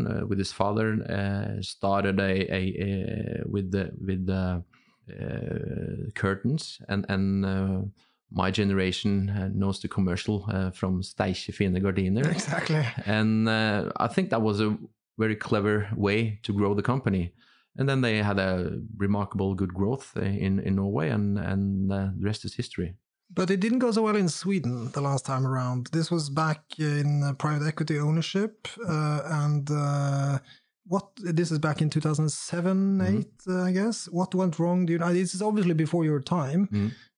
uh, 0.07 0.25
with 0.25 0.39
his 0.39 0.53
father 0.53 1.03
uh, 1.03 1.61
started 1.61 2.19
a, 2.19 2.55
a, 2.55 2.61
a 2.79 3.43
with 3.45 3.71
the 3.71 3.91
with 3.99 4.25
the 4.27 4.63
uh, 5.11 6.11
curtains 6.15 6.79
and 6.87 7.05
and. 7.09 7.91
My 8.33 8.49
generation 8.51 9.29
uh, 9.29 9.49
knows 9.53 9.79
the 9.79 9.87
commercial 9.87 10.45
uh, 10.49 10.71
from 10.71 11.01
Steike 11.01 11.53
fine 11.53 11.73
gardiner. 11.81 12.27
Exactly. 12.29 12.83
And 13.05 13.47
uh, 13.47 13.91
I 13.97 14.07
think 14.07 14.31
that 14.31 14.41
was 14.41 14.59
a 14.59 14.75
very 15.17 15.35
clever 15.35 15.89
way 15.95 16.39
to 16.43 16.53
grow 16.53 16.73
the 16.73 16.81
company. 16.81 17.33
And 17.77 17.87
then 17.89 18.01
they 18.01 18.17
had 18.17 18.39
a 18.39 18.79
remarkable 18.97 19.55
good 19.55 19.73
growth 19.73 20.13
uh, 20.15 20.21
in, 20.21 20.59
in 20.59 20.75
Norway, 20.75 21.09
and, 21.09 21.39
and 21.39 21.91
uh, 21.91 22.09
the 22.17 22.25
rest 22.25 22.45
is 22.45 22.53
history. 22.55 22.95
But 23.33 23.49
it 23.49 23.59
didn't 23.59 23.79
go 23.79 23.91
so 23.91 24.03
well 24.03 24.15
in 24.15 24.29
Sweden 24.29 24.91
the 24.91 25.01
last 25.01 25.25
time 25.25 25.47
around. 25.47 25.87
This 25.91 26.11
was 26.11 26.29
back 26.29 26.61
in 26.77 27.23
uh, 27.23 27.33
private 27.33 27.67
equity 27.67 27.97
ownership, 27.97 28.67
uh, 28.87 29.21
and 29.25 29.69
uh, 29.71 30.37
what 30.85 31.09
this 31.15 31.51
is 31.51 31.57
back 31.57 31.81
in 31.81 31.89
2007, 31.89 33.01
eight, 33.01 33.31
uh, 33.47 33.63
I 33.63 33.71
guess. 33.71 34.05
What 34.05 34.35
went 34.35 34.59
wrong? 34.59 34.85
Do 34.85 34.93
you 34.93 34.99
know? 34.99 35.11
This 35.11 35.33
is 35.33 35.41
obviously 35.41 35.73
before 35.73 36.05
your 36.05 36.19
time, 36.19 36.69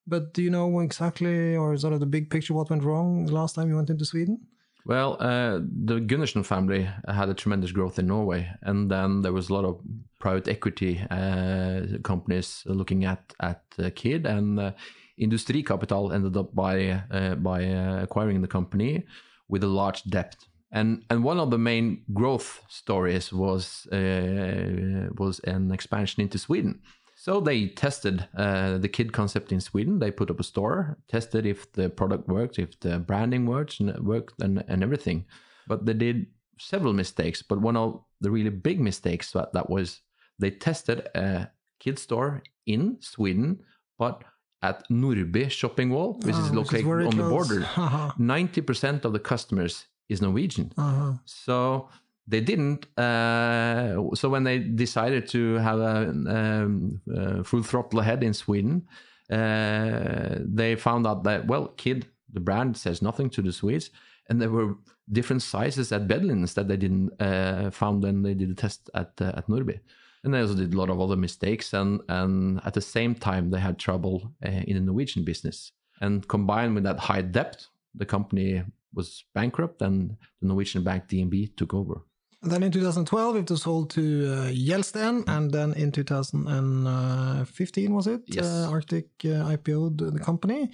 but 0.08 0.34
do 0.34 0.42
you 0.42 0.50
know 0.50 0.80
exactly, 0.80 1.56
or 1.56 1.78
sort 1.78 1.94
of 1.94 2.00
the 2.00 2.06
big 2.06 2.30
picture, 2.30 2.54
what 2.54 2.70
went 2.70 2.84
wrong 2.84 3.26
the 3.26 3.34
last 3.34 3.56
time 3.56 3.70
you 3.70 3.76
went 3.76 3.90
into 3.90 4.06
Sweden? 4.06 4.40
Well, 4.86 5.18
uh, 5.20 5.62
the 5.86 6.00
Gunnarsson 6.00 6.46
family 6.46 6.88
had 7.08 7.30
a 7.30 7.34
tremendous 7.34 7.72
growth 7.72 7.98
in 7.98 8.06
Norway, 8.06 8.52
and 8.62 8.90
then 8.90 9.24
there 9.24 9.34
was 9.34 9.50
a 9.50 9.54
lot 9.54 9.66
of 9.66 9.82
private 10.20 10.48
equity 10.48 11.02
uh, 11.10 11.98
companies 12.04 12.64
looking 12.68 13.04
at 13.06 13.34
at 13.40 13.64
uh, 13.80 13.90
Kid, 13.96 14.28
and 14.28 14.60
uh, 14.60 14.72
Industrikapital 15.20 16.14
ended 16.14 16.38
up 16.38 16.54
by 16.54 17.02
uh, 17.10 17.34
by 17.36 17.66
uh, 17.66 18.04
acquiring 18.04 18.42
the 18.42 18.48
company 18.48 19.06
with 19.48 19.64
a 19.64 19.68
large 19.68 20.04
debt. 20.04 20.36
And 20.72 21.04
and 21.10 21.24
one 21.24 21.40
of 21.40 21.50
the 21.50 21.58
main 21.58 22.04
growth 22.14 22.62
stories 22.70 23.34
was 23.34 23.88
uh, 23.92 25.10
was 25.18 25.40
an 25.46 25.72
expansion 25.72 26.22
into 26.22 26.38
Sweden. 26.38 26.82
So 27.26 27.40
they 27.40 27.70
tested 27.70 28.28
uh, 28.38 28.78
the 28.78 28.88
kid 28.88 29.12
concept 29.12 29.52
in 29.52 29.60
Sweden. 29.60 29.98
They 29.98 30.12
put 30.12 30.30
up 30.30 30.40
a 30.40 30.44
store, 30.44 31.00
tested 31.08 31.48
if 31.48 31.74
the 31.74 31.90
product 31.90 32.28
worked, 32.28 32.60
if 32.60 32.80
the 32.82 33.00
branding 33.00 33.48
worked, 33.48 33.80
and 33.80 33.98
worked, 34.06 34.40
and, 34.44 34.64
and 34.68 34.84
everything. 34.84 35.26
But 35.68 35.88
they 35.88 35.94
did 35.96 36.28
several 36.60 36.94
mistakes, 36.94 37.42
but 37.42 37.60
one 37.60 37.78
of 37.78 38.00
the 38.22 38.30
really 38.30 38.52
big 38.52 38.80
mistakes 38.80 39.32
that, 39.32 39.54
that 39.54 39.72
was 39.72 40.02
they 40.38 40.52
tested 40.52 41.08
a 41.16 41.48
kid 41.80 41.98
store 41.98 42.44
in 42.68 42.98
Sweden, 43.00 43.60
but 43.98 44.24
at 44.62 44.88
Nordby 44.90 45.50
shopping 45.50 45.90
mall, 45.90 46.20
which 46.22 46.36
Oh, 46.36 46.46
is 46.46 46.52
which 46.52 46.74
is 46.74 46.84
located 46.84 47.08
on 47.08 47.18
the 47.18 47.28
close. 47.28 47.48
border. 47.48 47.62
Uh-huh. 47.76 48.12
90% 48.20 49.04
of 49.04 49.14
the 49.14 49.20
customers 49.20 49.88
is 50.10 50.22
Norwegian. 50.22 50.72
Uh-huh. 50.78 51.14
So 51.26 51.90
they 52.28 52.42
didn't. 52.42 52.88
Uh, 52.98 54.16
so 54.16 54.30
when 54.30 54.44
they 54.44 54.60
decided 54.60 55.28
to 55.30 55.56
have 55.56 55.80
a 55.80 56.10
um, 56.10 57.02
full 57.44 57.64
throttle 57.64 58.00
ahead 58.00 58.24
in 58.24 58.34
Sweden, 58.34 58.88
uh, 59.32 60.40
they 60.40 60.76
found 60.76 61.08
out 61.08 61.24
that 61.24 61.48
well, 61.48 61.68
Kid, 61.78 62.08
the 62.32 62.40
brand 62.40 62.78
says 62.78 63.02
nothing 63.02 63.30
to 63.32 63.42
the 63.42 63.52
Swedes, 63.52 63.92
and 64.30 64.42
there 64.42 64.50
were 64.50 64.76
different 65.12 65.42
sizes 65.42 65.92
at 65.92 66.08
Bedlins 66.08 66.54
that 66.56 66.68
they 66.68 66.78
didn't 66.78 67.12
uh, 67.22 67.70
found 67.72 68.04
when 68.04 68.24
they 68.24 68.34
did 68.34 68.50
the 68.50 68.56
test 68.56 68.90
at 68.96 69.12
uh, 69.22 69.34
at 69.36 69.48
Nordby. 69.48 69.80
And 70.24 70.34
they 70.34 70.42
also 70.42 70.56
did 70.56 70.74
a 70.74 70.78
lot 70.78 70.90
of 70.90 71.00
other 71.00 71.16
mistakes, 71.16 71.74
and 71.74 72.02
and 72.10 72.60
at 72.66 72.74
the 72.74 72.82
same 72.82 73.14
time 73.16 73.52
they 73.52 73.60
had 73.60 73.78
trouble 73.78 74.34
uh, 74.46 74.50
in 74.50 74.76
the 74.76 74.82
Norwegian 74.82 75.24
business. 75.24 75.72
And 76.02 76.28
combined 76.28 76.76
with 76.76 76.84
that 76.84 77.00
high 77.00 77.22
debt, 77.22 77.68
the 77.94 78.06
company 78.06 78.64
was 78.94 79.24
bankrupt, 79.34 79.82
and 79.82 80.18
the 80.42 80.48
Norwegian 80.48 80.84
bank 80.84 81.08
DNB 81.08 81.56
took 81.56 81.74
over. 81.74 82.02
Then 82.46 82.62
in 82.62 82.72
2012, 82.72 83.38
it 83.38 83.50
was 83.50 83.64
sold 83.64 83.90
to 83.92 84.02
uh, 84.02 84.52
Gjelsten, 84.52 85.24
and 85.28 85.52
then 85.52 85.74
in 85.74 85.92
2015, 85.92 87.94
was 87.94 88.06
it? 88.06 88.22
Yes. 88.28 88.46
Uh, 88.46 88.68
Arctic 88.70 89.08
uh, 89.26 89.50
IPO'd 89.50 89.98
the 89.98 90.20
company. 90.20 90.70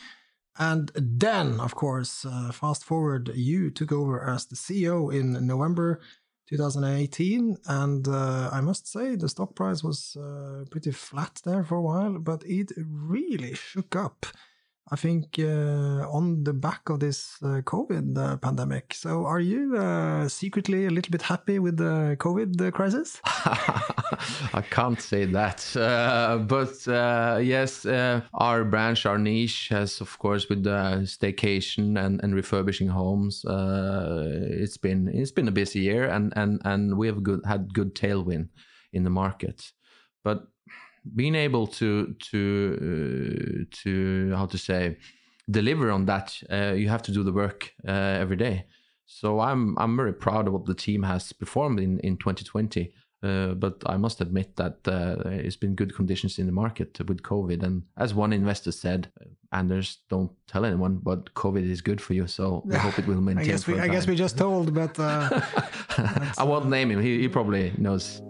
And 0.60 0.92
then, 0.96 1.62
of 1.62 1.76
course, 1.76 2.26
uh, 2.26 2.52
fast 2.52 2.84
forward, 2.84 3.32
you 3.34 3.72
took 3.72 3.94
over 3.94 4.30
as 4.30 4.48
the 4.48 4.56
CEO 4.56 5.18
in 5.18 5.48
November 5.48 6.02
2018. 6.50 7.56
And 7.68 8.06
uh, 8.08 8.50
I 8.52 8.60
must 8.60 8.92
say, 8.92 9.16
the 9.16 9.30
stock 9.30 9.56
price 9.56 9.82
was 9.82 10.18
uh, 10.18 10.66
pretty 10.70 10.92
flat 10.92 11.40
there 11.46 11.64
for 11.64 11.78
a 11.78 11.82
while, 11.82 12.20
but 12.20 12.44
it 12.46 12.74
really 12.78 13.54
shook 13.54 13.96
up. 13.96 14.26
I 14.90 14.96
think 14.96 15.40
uh, 15.40 16.06
on 16.10 16.44
the 16.44 16.54
back 16.54 16.90
of 16.90 17.00
this 17.00 17.38
uh, 17.42 17.62
COVID 17.64 18.18
uh, 18.18 18.38
pandemic. 18.38 18.94
So, 18.94 19.26
are 19.26 19.40
you 19.40 19.78
uh, 19.78 20.28
secretly 20.28 20.86
a 20.86 20.90
little 20.90 21.12
bit 21.12 21.22
happy 21.22 21.60
with 21.60 21.78
the 21.78 22.18
COVID 22.20 22.60
uh, 22.60 22.72
crisis? 22.72 23.22
I 23.26 24.64
can't 24.70 25.00
say 25.00 25.26
that, 25.26 25.76
uh, 25.78 26.40
but 26.40 26.76
yes, 27.42 27.86
our 28.34 28.66
branch, 28.66 29.06
our 29.06 29.18
niche, 29.18 29.70
has 29.70 30.02
of 30.02 30.18
course 30.20 30.50
with 30.50 30.64
the 30.64 31.04
staycation 31.06 31.98
and, 31.98 32.20
and 32.24 32.36
refurbishing 32.36 32.90
homes. 32.90 33.46
It's 33.48 34.78
been 34.78 35.08
it's 35.14 35.32
been 35.32 35.48
a 35.48 35.52
busy 35.52 35.80
year, 35.80 36.06
and 36.06 36.34
and 36.36 36.62
and 36.66 36.98
we 36.98 37.08
have 37.08 37.24
good 37.24 37.42
had 37.46 37.74
good 37.74 37.96
tailwind 37.96 38.50
in 38.92 39.04
the 39.04 39.10
market, 39.10 39.72
but 40.24 40.48
being 41.16 41.36
able 41.36 41.68
to 41.68 42.16
to 42.32 42.40
uh, 42.82 43.76
to 43.84 44.34
how 44.36 44.46
to 44.46 44.58
say 44.58 44.98
deliver 45.50 45.92
on 45.92 46.06
that, 46.06 46.38
uh, 46.52 46.74
you 46.74 46.90
have 46.90 47.02
to 47.04 47.12
do 47.12 47.24
the 47.24 47.34
work 47.34 47.74
uh, 47.88 47.92
every 47.92 48.38
day. 48.38 48.66
So 49.06 49.40
I'm 49.40 49.78
I'm 49.78 49.98
very 49.98 50.14
proud 50.14 50.48
of 50.48 50.54
what 50.54 50.66
the 50.66 50.76
team 50.76 51.04
has 51.04 51.34
performed 51.34 51.80
in 51.80 52.00
in 52.00 52.18
2020. 52.18 52.94
Uh, 53.24 53.54
but 53.54 53.84
I 53.86 53.98
must 53.98 54.20
admit 54.20 54.56
that 54.56 54.80
uh, 54.88 55.30
it's 55.30 55.56
been 55.56 55.76
good 55.76 55.94
conditions 55.96 56.40
in 56.40 56.48
the 56.48 56.52
market 56.52 56.98
with 57.08 57.22
COVID. 57.22 57.62
And 57.62 57.84
as 57.96 58.16
one 58.16 58.34
investor 58.34 58.72
said, 58.72 59.12
Anders, 59.52 60.00
don't 60.10 60.32
tell 60.48 60.66
anyone, 60.66 61.00
but 61.04 61.32
COVID 61.36 61.70
is 61.70 61.82
good 61.82 62.02
for 62.02 62.16
you. 62.16 62.26
So 62.26 62.64
we 62.66 62.76
hope 62.76 62.98
it 62.98 63.06
will 63.06 63.18
I 63.18 63.22
maintain. 63.22 63.46
guess 63.46 63.68
we, 63.68 63.80
I 63.80 63.90
guess 63.90 64.08
we 64.08 64.16
just 64.16 64.40
told, 64.40 64.74
but 64.74 64.98
uh, 65.00 65.40
I 66.38 66.44
won't 66.44 66.68
name 66.68 66.90
him. 66.90 67.00
He, 67.00 67.20
he 67.20 67.28
probably 67.28 67.72
knows. 67.78 68.22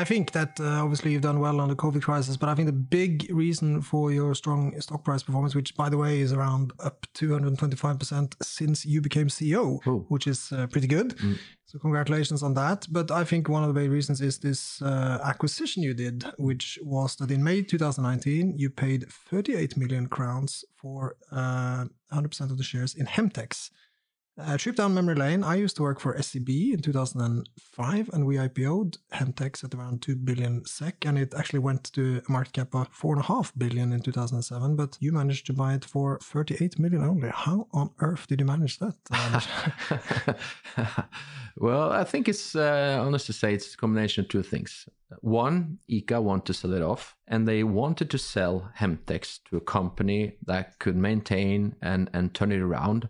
I 0.00 0.04
think 0.04 0.30
that 0.38 0.52
uh, 0.60 0.84
obviously 0.84 1.10
you've 1.12 1.22
done 1.30 1.40
well 1.40 1.60
on 1.60 1.68
the 1.68 1.74
COVID 1.84 2.02
crisis, 2.02 2.36
but 2.36 2.48
I 2.48 2.54
think 2.54 2.66
the 2.66 2.72
big 3.00 3.14
reason 3.44 3.82
for 3.82 4.12
your 4.12 4.32
strong 4.42 4.80
stock 4.80 5.02
price 5.04 5.22
performance, 5.24 5.54
which 5.56 5.74
by 5.74 5.88
the 5.88 5.98
way 5.98 6.20
is 6.20 6.32
around 6.32 6.72
up 6.88 7.06
225% 7.14 8.34
since 8.42 8.84
you 8.86 9.00
became 9.00 9.28
CEO, 9.28 9.80
Oh. 9.86 10.06
which 10.08 10.26
is 10.26 10.52
uh, 10.52 10.66
pretty 10.68 10.86
good. 10.86 11.14
So 11.66 11.78
congratulations 11.78 12.42
on 12.42 12.54
that. 12.54 12.86
But 12.90 13.10
I 13.10 13.24
think 13.24 13.48
one 13.48 13.62
of 13.64 13.68
the 13.74 13.80
big 13.80 13.90
reasons 13.90 14.20
is 14.20 14.38
this 14.38 14.80
uh, 14.80 15.18
acquisition 15.24 15.82
you 15.82 15.94
did, 15.94 16.24
which 16.38 16.78
was 16.82 17.16
that 17.16 17.30
in 17.30 17.42
May 17.42 17.62
2019 17.62 18.54
you 18.56 18.70
paid 18.70 19.04
38 19.30 19.76
million 19.76 20.06
crowns 20.06 20.64
for 20.80 21.16
uh, 21.32 21.84
100% 22.12 22.40
of 22.52 22.56
the 22.56 22.62
shares 22.64 22.94
in 22.94 23.06
Hemtex. 23.06 23.70
Uh, 24.38 24.56
trip 24.56 24.76
down 24.76 24.94
memory 24.94 25.16
lane. 25.16 25.42
I 25.42 25.56
used 25.56 25.74
to 25.76 25.82
work 25.82 25.98
for 25.98 26.16
SEB 26.22 26.48
in 26.48 26.80
2005, 26.80 28.10
and 28.12 28.24
we 28.24 28.36
IPO'd 28.36 28.98
Hemtex 29.12 29.64
at 29.64 29.74
around 29.74 30.00
2 30.02 30.14
billion 30.14 30.64
SEK, 30.64 31.06
and 31.06 31.18
it 31.18 31.34
actually 31.34 31.58
went 31.58 31.92
to 31.94 32.22
a 32.26 32.32
market 32.32 32.52
cap 32.52 32.74
of 32.74 32.92
4.5 32.92 33.52
billion 33.58 33.92
in 33.92 34.00
2007. 34.00 34.76
But 34.76 34.96
you 35.00 35.10
managed 35.10 35.46
to 35.46 35.52
buy 35.52 35.74
it 35.74 35.84
for 35.84 36.18
38 36.22 36.78
million 36.78 37.02
only. 37.02 37.30
How 37.30 37.66
on 37.72 37.90
earth 37.98 38.28
did 38.28 38.38
you 38.40 38.46
manage 38.46 38.78
that? 38.78 38.94
Well, 41.60 41.90
I 41.90 42.04
think 42.04 42.28
it's 42.28 42.54
uh, 42.54 43.02
honest 43.04 43.26
to 43.26 43.32
say 43.32 43.52
it's 43.52 43.74
a 43.74 43.76
combination 43.76 44.24
of 44.24 44.28
two 44.28 44.44
things. 44.44 44.88
One, 45.22 45.78
ICA 45.90 46.22
wanted 46.22 46.44
to 46.46 46.54
sell 46.54 46.72
it 46.72 46.82
off, 46.82 47.16
and 47.26 47.48
they 47.48 47.64
wanted 47.64 48.10
to 48.10 48.18
sell 48.18 48.70
Hemtex 48.78 49.40
to 49.50 49.56
a 49.56 49.60
company 49.60 50.36
that 50.46 50.78
could 50.78 50.94
maintain 50.96 51.74
and, 51.82 52.10
and 52.12 52.32
turn 52.32 52.52
it 52.52 52.60
around. 52.60 53.08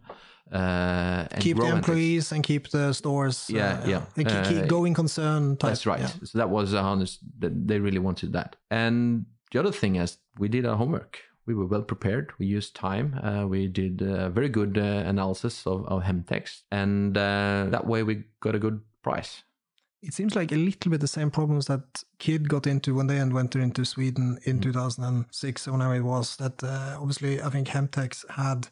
Uh, 0.52 1.26
and 1.30 1.42
keep 1.42 1.56
the 1.56 1.66
employees 1.66 2.32
and 2.32 2.42
keep 2.42 2.68
the 2.70 2.92
stores. 2.92 3.46
Yeah, 3.48 3.80
uh, 3.82 3.88
yeah. 3.88 4.02
And 4.16 4.26
keep, 4.26 4.44
keep 4.44 4.64
Uh, 4.64 4.66
going 4.66 4.94
concern 4.94 5.56
type. 5.56 5.70
That's 5.70 5.86
right. 5.86 6.00
yeah. 6.00 6.12
So 6.24 6.38
that 6.38 6.50
was 6.50 6.72
a 6.72 6.78
honest. 6.78 7.20
that 7.40 7.68
They 7.68 7.78
really 7.80 7.98
wanted 7.98 8.32
that. 8.32 8.56
And 8.70 9.26
the 9.52 9.60
other 9.60 9.72
thing 9.72 9.96
is, 9.96 10.18
we 10.38 10.48
did 10.48 10.66
our 10.66 10.76
homework. 10.76 11.20
We 11.46 11.54
were 11.54 11.66
well 11.66 11.82
prepared. 11.82 12.32
We 12.38 12.46
used 12.46 12.74
time. 12.74 13.18
Uh, 13.22 13.46
we 13.46 13.68
did 13.68 14.02
a 14.02 14.28
very 14.28 14.50
good 14.50 14.76
uh, 14.76 14.82
analysis 15.08 15.66
of, 15.66 15.86
of 15.86 16.02
Hemtex, 16.02 16.62
and 16.70 17.16
uh, 17.16 17.66
that 17.70 17.86
way 17.86 18.02
we 18.02 18.24
got 18.40 18.54
a 18.54 18.58
good 18.58 18.80
price. 19.02 19.42
It 20.02 20.14
seems 20.14 20.36
like 20.36 20.52
a 20.52 20.56
little 20.56 20.90
bit 20.90 21.00
the 21.00 21.08
same 21.08 21.30
problems 21.30 21.66
that 21.66 22.04
Kid 22.18 22.48
got 22.48 22.66
into 22.66 22.94
when 22.94 23.08
they 23.08 23.24
went 23.24 23.56
into 23.56 23.84
Sweden 23.84 24.38
in 24.44 24.60
2006 24.60 25.66
or 25.66 25.72
whenever 25.72 25.94
it 25.96 26.04
was. 26.04 26.36
That 26.36 26.62
uh, 26.62 26.98
obviously, 27.00 27.42
I 27.42 27.50
think 27.50 27.68
Hemtex 27.68 28.24
had 28.30 28.68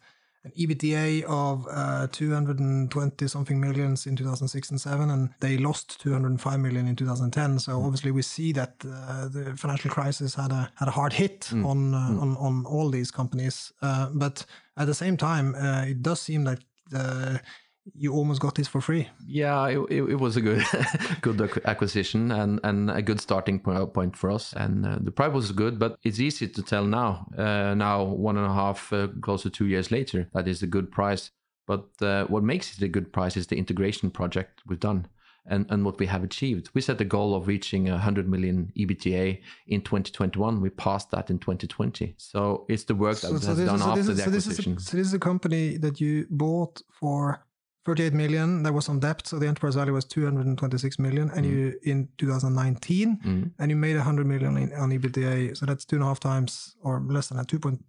an 0.46 0.52
EBITDA 0.56 1.24
of 1.24 1.66
uh, 1.70 2.06
220 2.12 3.28
something 3.28 3.60
millions 3.60 4.06
in 4.06 4.16
2006 4.16 4.70
and 4.70 4.80
7, 4.80 5.10
and 5.10 5.30
they 5.40 5.58
lost 5.58 6.00
205 6.00 6.60
million 6.60 6.86
in 6.86 6.96
2010. 6.96 7.58
So 7.58 7.82
obviously, 7.82 8.10
we 8.10 8.22
see 8.22 8.52
that 8.52 8.74
uh, 8.84 9.28
the 9.28 9.56
financial 9.56 9.90
crisis 9.90 10.34
had 10.34 10.52
a 10.52 10.70
had 10.76 10.88
a 10.88 10.92
hard 10.92 11.12
hit 11.12 11.50
on, 11.52 11.94
uh, 11.94 12.20
on 12.20 12.36
on 12.36 12.64
all 12.66 12.90
these 12.90 13.10
companies. 13.10 13.72
Uh, 13.82 14.08
but 14.12 14.44
at 14.76 14.86
the 14.86 14.94
same 14.94 15.16
time, 15.16 15.54
uh, 15.54 15.84
it 15.86 16.02
does 16.02 16.20
seem 16.20 16.44
like 16.44 16.60
the, 16.90 17.40
you 17.94 18.12
almost 18.12 18.40
got 18.40 18.54
this 18.54 18.68
for 18.68 18.80
free. 18.80 19.08
Yeah, 19.26 19.66
it, 19.68 19.78
it, 19.90 20.02
it 20.10 20.14
was 20.16 20.36
a 20.36 20.40
good 20.40 20.64
good 21.22 21.40
acquisition 21.64 22.32
and, 22.32 22.60
and 22.64 22.90
a 22.90 23.02
good 23.02 23.20
starting 23.20 23.60
point 23.60 24.16
for 24.16 24.30
us. 24.30 24.52
And 24.52 24.86
uh, 24.86 24.98
the 25.00 25.10
price 25.10 25.32
was 25.32 25.52
good, 25.52 25.78
but 25.78 25.98
it's 26.02 26.18
easy 26.20 26.48
to 26.48 26.62
tell 26.62 26.84
now. 26.84 27.26
Uh, 27.36 27.74
now 27.74 28.02
one 28.02 28.36
and 28.36 28.46
a 28.46 28.52
half, 28.52 28.92
uh, 28.92 29.08
close 29.20 29.42
to 29.42 29.50
two 29.50 29.66
years 29.66 29.90
later, 29.90 30.28
that 30.34 30.48
is 30.48 30.62
a 30.62 30.66
good 30.66 30.90
price. 30.90 31.30
But 31.66 31.86
uh, 32.00 32.24
what 32.26 32.42
makes 32.42 32.76
it 32.76 32.82
a 32.84 32.88
good 32.88 33.12
price 33.12 33.36
is 33.36 33.46
the 33.48 33.56
integration 33.56 34.10
project 34.10 34.62
we've 34.66 34.80
done. 34.80 35.08
And, 35.48 35.64
and 35.70 35.84
what 35.84 36.00
we 36.00 36.06
have 36.06 36.24
achieved. 36.24 36.70
We 36.74 36.80
set 36.80 36.98
the 36.98 37.04
goal 37.04 37.32
of 37.32 37.46
reaching 37.46 37.84
100 37.88 38.28
million 38.28 38.72
EBITDA 38.76 39.40
in 39.68 39.80
2021. 39.80 40.60
We 40.60 40.70
passed 40.70 41.12
that 41.12 41.30
in 41.30 41.38
2020. 41.38 42.16
So 42.16 42.66
it's 42.68 42.82
the 42.82 42.96
work 42.96 43.20
that 43.20 43.30
was 43.30 43.46
done 43.46 43.60
is- 43.60 43.68
after 43.68 44.00
is, 44.00 44.06
the 44.08 44.16
so 44.16 44.30
this 44.30 44.48
is 44.48 44.48
a, 44.48 44.50
acquisition. 44.50 44.78
so 44.80 44.96
this 44.96 45.06
is 45.06 45.14
a 45.14 45.20
company 45.20 45.76
that 45.76 46.00
you 46.00 46.26
bought 46.30 46.82
for 46.90 47.45
38 47.86 48.12
million. 48.12 48.62
that 48.64 48.72
was 48.74 48.88
on 48.88 48.98
debt, 49.00 49.26
so 49.26 49.38
the 49.38 49.46
enterprise 49.46 49.74
value 49.76 49.92
was 49.94 50.04
226 50.04 50.98
million, 50.98 51.30
and 51.34 51.46
you 51.46 51.74
in 51.84 52.08
2019, 52.18 53.18
Mm. 53.24 53.50
and 53.58 53.70
you 53.70 53.76
made 53.76 53.96
100 53.96 54.26
million 54.26 54.56
in, 54.56 54.72
on 54.74 54.90
EBITDA. 54.90 55.56
So 55.56 55.66
that's 55.66 55.84
two 55.84 55.96
and 55.96 56.02
a 56.04 56.08
half 56.08 56.20
times, 56.20 56.76
or 56.82 57.00
less 57.08 57.28
than 57.28 57.38
that, 57.38 57.48
two 57.48 57.58
point 57.58 57.80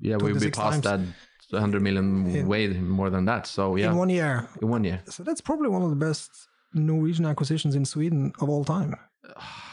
Yeah, 0.00 0.16
we, 0.16 0.32
we 0.32 0.38
26 0.38 0.58
passed 0.58 0.82
times. 0.84 1.08
that 1.50 1.56
100 1.56 1.82
million 1.82 2.26
In- 2.26 2.46
way 2.48 2.68
more 2.68 3.10
than 3.10 3.24
that. 3.26 3.46
So 3.46 3.76
yeah, 3.76 3.90
in 3.90 3.96
one 3.96 4.08
year. 4.10 4.48
in 4.62 4.68
one 4.68 4.84
year. 4.84 5.00
So 5.06 5.22
that's 5.24 5.40
probably 5.40 5.68
one 5.68 5.82
of 5.82 5.90
the 5.90 5.96
best 6.06 6.30
Norwegian 6.74 7.26
acquisitions 7.26 7.74
in 7.74 7.84
Sweden 7.84 8.32
of 8.40 8.48
all 8.48 8.64
time. 8.64 8.94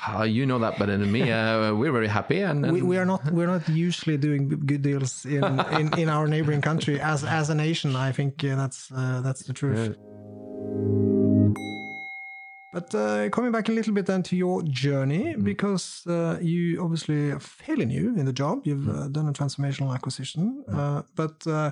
Uh, 0.08 0.24
you 0.24 0.46
know 0.46 0.58
that 0.60 0.80
better 0.80 0.98
than 0.98 1.12
me. 1.12 1.32
Uh, 1.32 1.74
we're 1.76 1.92
very 1.92 2.08
happy, 2.08 2.40
and, 2.42 2.66
and 2.66 2.74
We, 2.74 2.82
we 2.82 2.98
are 2.98 3.06
not 3.06 3.22
we're 3.32 3.48
not 3.48 3.68
usually 3.70 4.18
doing 4.18 4.50
good 4.66 4.82
deals 4.82 5.26
in, 5.26 5.44
in, 5.80 6.00
in 6.00 6.10
our 6.10 6.28
neighboring 6.28 6.62
country 6.62 7.00
as 7.00 7.24
as 7.24 7.50
a 7.50 7.56
nation. 7.56 7.96
I 7.96 8.12
think 8.12 8.44
uh, 8.44 8.56
that's 8.56 8.92
uh, 8.92 9.22
that's 9.24 9.44
the 9.44 9.54
truth. 9.54 9.78
Yeah. 9.78 9.96
But 12.74 12.96
uh, 12.96 13.30
coming 13.30 13.52
back 13.52 13.68
a 13.68 13.74
little 13.74 13.94
bit 13.94 14.06
then 14.06 14.24
to 14.24 14.36
your 14.36 14.64
journey, 14.64 15.36
because 15.36 16.04
uh, 16.08 16.38
you 16.42 16.82
obviously 16.82 17.32
are 17.32 17.40
fairly 17.40 17.86
new 17.86 18.16
in 18.18 18.26
the 18.26 18.32
job. 18.34 18.62
You've 18.66 18.88
uh, 18.88 19.10
done 19.10 19.28
a 19.28 19.34
transformational 19.34 19.94
acquisition, 19.94 20.64
uh, 20.74 21.02
but 21.16 21.46
uh, 21.46 21.72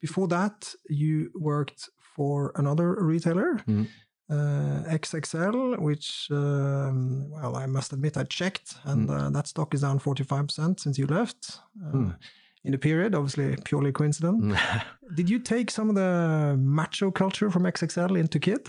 before 0.00 0.26
that, 0.28 0.74
you 0.88 1.30
worked 1.34 1.90
for 2.16 2.52
another 2.56 2.96
retailer, 3.04 3.58
Mhm. 3.68 3.88
Uh, 4.30 4.82
XXL, 4.88 5.78
which, 5.78 6.28
um, 6.30 7.30
well, 7.30 7.56
I 7.56 7.66
must 7.66 7.92
admit 7.92 8.16
I 8.16 8.24
checked, 8.24 8.74
and 8.84 9.10
uh, 9.10 9.30
that 9.30 9.46
stock 9.46 9.74
is 9.74 9.80
down 9.80 9.98
45% 9.98 10.80
since 10.80 10.98
you 10.98 11.06
left. 11.06 11.58
Uh, 11.84 11.92
Mm. 11.92 12.16
In 12.64 12.72
the 12.72 12.78
period, 12.78 13.14
obviously 13.14 13.56
purely 13.64 13.92
coincident. 13.92 14.54
Did 15.14 15.30
you 15.30 15.38
take 15.38 15.70
some 15.70 15.88
of 15.88 15.94
the 15.94 16.56
macho 16.58 17.10
culture 17.10 17.50
from 17.50 17.62
XXL 17.62 18.18
into 18.18 18.38
Kid? 18.40 18.68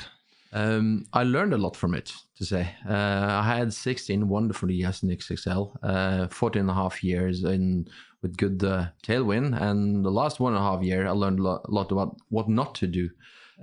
Um, 0.53 1.05
I 1.11 1.23
learned 1.23 1.53
a 1.53 1.57
lot 1.57 1.75
from 1.75 1.93
it, 1.95 2.13
to 2.37 2.45
say. 2.45 2.75
Uh, 2.87 2.93
I 2.93 3.57
had 3.57 3.73
16 3.73 4.27
wonderful 4.27 4.71
years 4.71 5.03
in 5.03 5.09
XXL, 5.09 5.75
uh, 5.83 6.27
14 6.27 6.61
and 6.61 6.69
a 6.69 6.73
half 6.73 7.03
years 7.03 7.43
in 7.43 7.87
with 8.21 8.37
good 8.37 8.63
uh, 8.63 8.87
tailwind. 9.03 9.59
And 9.59 10.05
the 10.05 10.11
last 10.11 10.39
one 10.39 10.53
and 10.53 10.61
a 10.63 10.65
half 10.65 10.83
year, 10.83 11.07
I 11.07 11.11
learned 11.11 11.39
a 11.39 11.43
lot, 11.43 11.61
a 11.67 11.71
lot 11.71 11.91
about 11.91 12.15
what 12.29 12.47
not 12.47 12.75
to 12.75 12.87
do, 12.87 13.09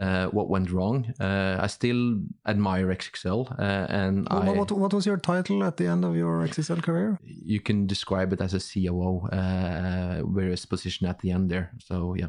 uh, 0.01 0.27
what 0.27 0.49
went 0.49 0.71
wrong. 0.71 1.13
Uh, 1.21 1.57
I 1.61 1.67
still 1.69 2.21
admire 2.47 2.87
XXL. 2.89 3.59
Uh, 3.59 3.63
and 3.89 4.29
What, 4.31 4.49
I, 4.49 4.51
what, 4.53 4.73
what 4.73 4.93
was 4.95 5.07
your 5.07 5.17
title 5.17 5.65
at 5.65 5.77
the 5.77 5.87
end 5.87 6.05
of 6.05 6.15
your 6.17 6.47
XXL 6.47 6.83
career? 6.83 7.19
you 7.23 7.61
can 7.61 7.87
describe 7.87 8.33
it 8.33 8.41
as 8.41 8.55
a 8.55 8.61
COO, 8.61 9.27
uh, 9.33 10.23
various 10.27 10.67
position 10.67 11.07
at 11.07 11.21
the 11.21 11.31
end 11.31 11.51
there. 11.51 11.71
So, 11.79 12.15
yeah. 12.15 12.29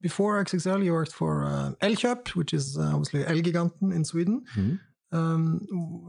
Before 0.00 0.42
XXL, 0.44 0.82
you 0.84 0.92
worked 0.92 1.12
for 1.12 1.44
uh, 1.44 1.72
which 2.34 2.54
is 2.54 2.78
uh, 2.78 2.92
obviously 2.94 3.22
Elgiganten 3.24 3.92
in 3.94 4.04
Sweden. 4.04 4.44
Mhm. 4.56 4.80
Um, 5.12 5.66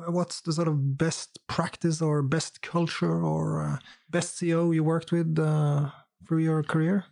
what's 0.09 0.41
the 0.41 0.53
sort 0.53 0.67
of 0.67 0.97
best 0.97 1.39
practice 1.47 2.01
or 2.01 2.21
best 2.21 2.61
culture 2.61 3.23
or 3.23 3.63
uh, 3.65 3.77
best 4.09 4.39
CEO 4.39 4.73
you 4.73 4.83
worked 4.83 5.11
with 5.11 5.39
uh, 5.39 5.89
through 6.27 6.43
your 6.43 6.63
career? 6.63 7.05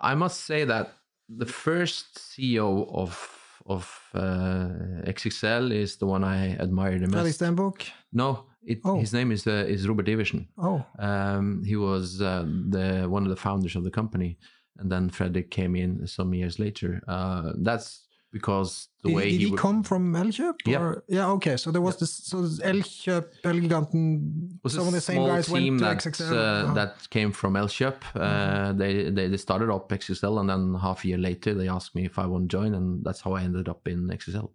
I 0.00 0.14
must 0.14 0.40
say 0.46 0.64
that 0.64 0.94
the 1.28 1.46
first 1.46 2.18
CEO 2.18 2.88
of 2.94 3.30
of 3.66 3.98
uh, 4.14 4.68
XXL 5.06 5.72
is 5.72 5.96
the 5.96 6.06
one 6.06 6.22
I 6.22 6.50
admire 6.58 6.98
the 6.98 7.06
most. 7.08 7.40
Steenbuch? 7.40 7.88
No, 8.12 8.44
it, 8.62 8.80
Oh. 8.84 8.98
his 9.00 9.12
name 9.12 9.32
is 9.32 9.46
uh, 9.46 9.64
is 9.66 9.88
Robert 9.88 10.06
Iversen. 10.06 10.46
Oh, 10.58 10.84
Um, 10.98 11.64
he 11.64 11.76
was 11.76 12.20
uh, 12.20 12.44
the 12.70 13.06
one 13.08 13.22
of 13.24 13.30
the 13.30 13.36
founders 13.40 13.74
of 13.76 13.84
the 13.84 13.90
company, 13.90 14.36
and 14.78 14.90
then 14.92 15.08
Fredrik 15.10 15.50
came 15.50 15.76
in 15.76 16.06
some 16.06 16.34
years 16.34 16.58
later. 16.58 17.00
Uh, 17.08 17.52
that's 17.62 18.03
because 18.38 18.70
the 19.02 19.08
did, 19.08 19.16
way 19.16 19.26
did 19.30 19.40
he, 19.40 19.46
would- 19.50 19.60
come 19.64 19.78
from 19.90 20.02
Elkjøp? 20.22 20.56
Yeah. 20.66 20.94
Yeah, 21.18 21.30
okay. 21.36 21.56
So 21.62 21.70
there 21.74 21.84
was 21.88 21.96
this, 22.02 22.12
so 22.30 22.36
Elkjøp, 22.72 23.26
Elgiganten, 23.50 24.02
was 24.64 24.72
some 24.74 24.86
of 24.88 24.92
the 24.98 25.00
same 25.00 25.22
guys 25.32 25.46
team 25.46 25.78
went 25.78 25.78
to 25.78 25.84
that 25.84 25.98
XXL. 25.98 26.32
uh, 26.32 26.70
Oh. 26.70 26.74
that 26.74 26.94
came 27.10 27.30
from 27.40 27.52
Elkjøp. 27.62 27.98
Uh, 28.14 28.72
they, 28.80 28.92
they 29.16 29.26
they 29.32 29.36
started 29.48 29.70
up 29.76 29.88
XXL, 30.00 30.34
and 30.40 30.48
then 30.50 30.62
half 30.86 31.04
a 31.04 31.08
year 31.08 31.18
later 31.28 31.54
they 31.54 31.68
asked 31.68 31.94
me 31.94 32.02
if 32.10 32.18
I 32.18 32.26
want 32.26 32.50
to 32.50 32.56
join, 32.58 32.74
and 32.74 32.86
that's 33.04 33.20
how 33.24 33.32
I 33.38 33.42
ended 33.48 33.68
up 33.68 33.86
in 33.88 33.98
XXL. 34.08 34.48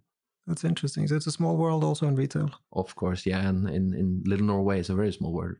That's 0.46 0.64
interesting. 0.64 1.06
So 1.08 1.14
it's 1.16 1.26
a 1.34 1.36
small 1.40 1.56
world 1.56 1.82
also 1.84 2.04
in 2.10 2.14
retail. 2.24 2.48
Of 2.72 2.94
course, 3.02 3.20
yeah, 3.30 3.48
and 3.48 3.68
in 3.78 3.84
in 4.00 4.08
Little 4.30 4.46
Norway, 4.52 4.76
it's 4.80 4.90
a 4.90 4.94
very 5.02 5.12
small 5.12 5.32
world. 5.32 5.56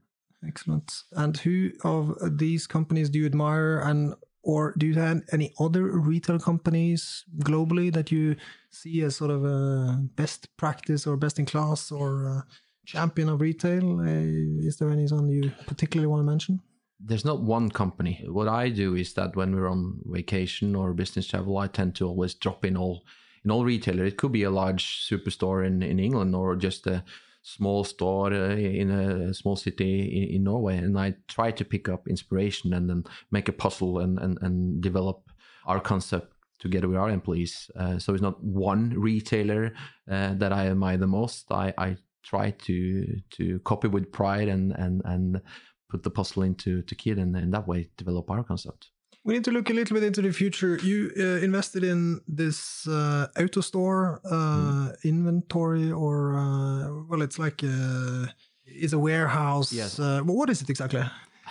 Excellent. 0.51 0.89
And 1.23 1.37
who 1.45 1.71
of 1.85 2.03
these 2.45 2.67
companies 2.77 3.09
do 3.11 3.19
you 3.21 3.27
admire, 3.27 3.73
and 3.89 4.15
or 4.43 4.75
do 4.79 4.87
you 4.87 4.95
have 4.95 5.23
any 5.33 5.53
other 5.59 5.85
retail 5.85 6.39
companies 6.39 7.25
globally 7.41 7.93
that 7.93 8.11
you 8.11 8.37
see 8.71 9.03
as 9.03 9.17
sort 9.17 9.31
of 9.31 9.45
a 9.45 9.99
best 10.17 10.55
practice 10.57 11.07
or 11.07 11.17
best 11.17 11.39
in 11.39 11.47
class 11.47 11.93
or 11.93 12.47
champion 12.87 13.29
of 13.29 13.41
retail? 13.41 14.01
Uh, 14.01 14.67
is 14.67 14.77
there 14.79 14.91
any 14.91 15.07
one 15.07 15.29
you 15.29 15.53
particularly 15.67 16.07
want 16.07 16.21
to 16.21 16.25
mention? 16.25 16.61
there's 17.03 17.25
not 17.25 17.41
one 17.41 17.71
company. 17.71 18.25
What 18.29 18.49
I 18.49 18.69
do 18.69 18.95
is 18.95 19.15
that 19.15 19.35
when 19.35 19.55
we're 19.55 19.71
on 19.71 20.01
vacation 20.05 20.77
or 20.77 20.93
business 20.93 21.27
travel, 21.27 21.57
I 21.57 21.67
tend 21.67 21.95
to 21.97 22.07
always 22.07 22.35
drop 22.35 22.65
in 22.65 22.77
all 22.77 23.05
in 23.43 23.51
all 23.51 23.65
retailer. 23.65 24.05
It 24.05 24.19
could 24.19 24.33
be 24.33 24.43
a 24.43 24.51
large 24.51 25.09
superstore 25.09 25.67
in, 25.67 25.83
in 25.83 25.99
England 25.99 26.35
or 26.37 26.57
just 26.57 26.87
a 26.87 27.03
small 27.43 27.85
store 27.85 28.33
in 28.33 28.91
a 28.91 29.35
small 29.35 29.57
city 29.57 30.03
in, 30.03 30.37
in 30.37 30.45
Norway, 30.45 30.77
and 30.77 30.99
I 30.99 31.15
try 31.29 31.51
to 31.51 31.65
pick 31.65 31.89
up 31.89 32.09
inspiration 32.09 32.73
and 32.75 32.89
then 32.89 33.05
make 33.31 33.49
a 33.49 33.53
puzzle 33.53 33.99
and 33.99 34.19
and, 34.19 34.39
and 34.43 34.83
develop 34.83 35.31
our 35.67 35.81
concept 35.81 36.33
together 36.59 36.89
with 36.89 36.99
our 36.99 37.11
employees. 37.11 37.71
Uh, 37.75 37.99
so 37.99 38.13
it's 38.13 38.23
not 38.23 38.43
one 38.43 38.91
retailer 38.91 39.73
uh, 40.11 40.35
that 40.35 40.53
I 40.53 40.69
admire 40.69 40.99
the 40.99 41.07
most. 41.07 41.51
I, 41.51 41.73
I 41.79 41.97
try 42.23 42.51
to 42.51 43.21
to 43.31 43.59
copy 43.61 43.89
with 43.89 44.13
pride 44.13 44.49
and 44.49 44.73
and 44.73 45.03
and 45.05 45.41
put 45.89 46.03
the 46.03 46.11
puzzle 46.11 46.43
into 46.43 46.83
to 46.83 46.95
Kid 46.95 47.19
and 47.19 47.37
in 47.37 47.51
that 47.51 47.67
way 47.67 47.91
develop 47.97 48.31
our 48.31 48.45
concept. 48.45 48.89
We 49.23 49.35
need 49.35 49.45
to 49.45 49.51
look 49.51 49.69
a 49.69 49.75
little 49.75 49.95
bit 49.95 50.05
into 50.05 50.23
the 50.23 50.33
future. 50.33 50.79
You 50.83 51.11
uh, 51.19 51.45
invested 51.45 51.85
in 51.85 52.21
this 52.27 52.89
uh, 52.89 53.27
auto 53.39 53.61
store 53.61 54.21
uh, 54.25 54.93
inventory, 55.05 55.93
or 55.93 56.39
uh, 56.39 57.05
well, 57.07 57.21
it's 57.21 57.39
like 57.39 57.63
a, 57.63 58.33
it's 58.65 58.95
a 58.95 58.99
warehouse. 58.99 59.73
Yes. 59.73 59.99
Uh, 59.99 60.23
well, 60.25 60.37
what 60.37 60.49
is 60.49 60.63
it 60.63 60.71
exactly? 60.71 61.03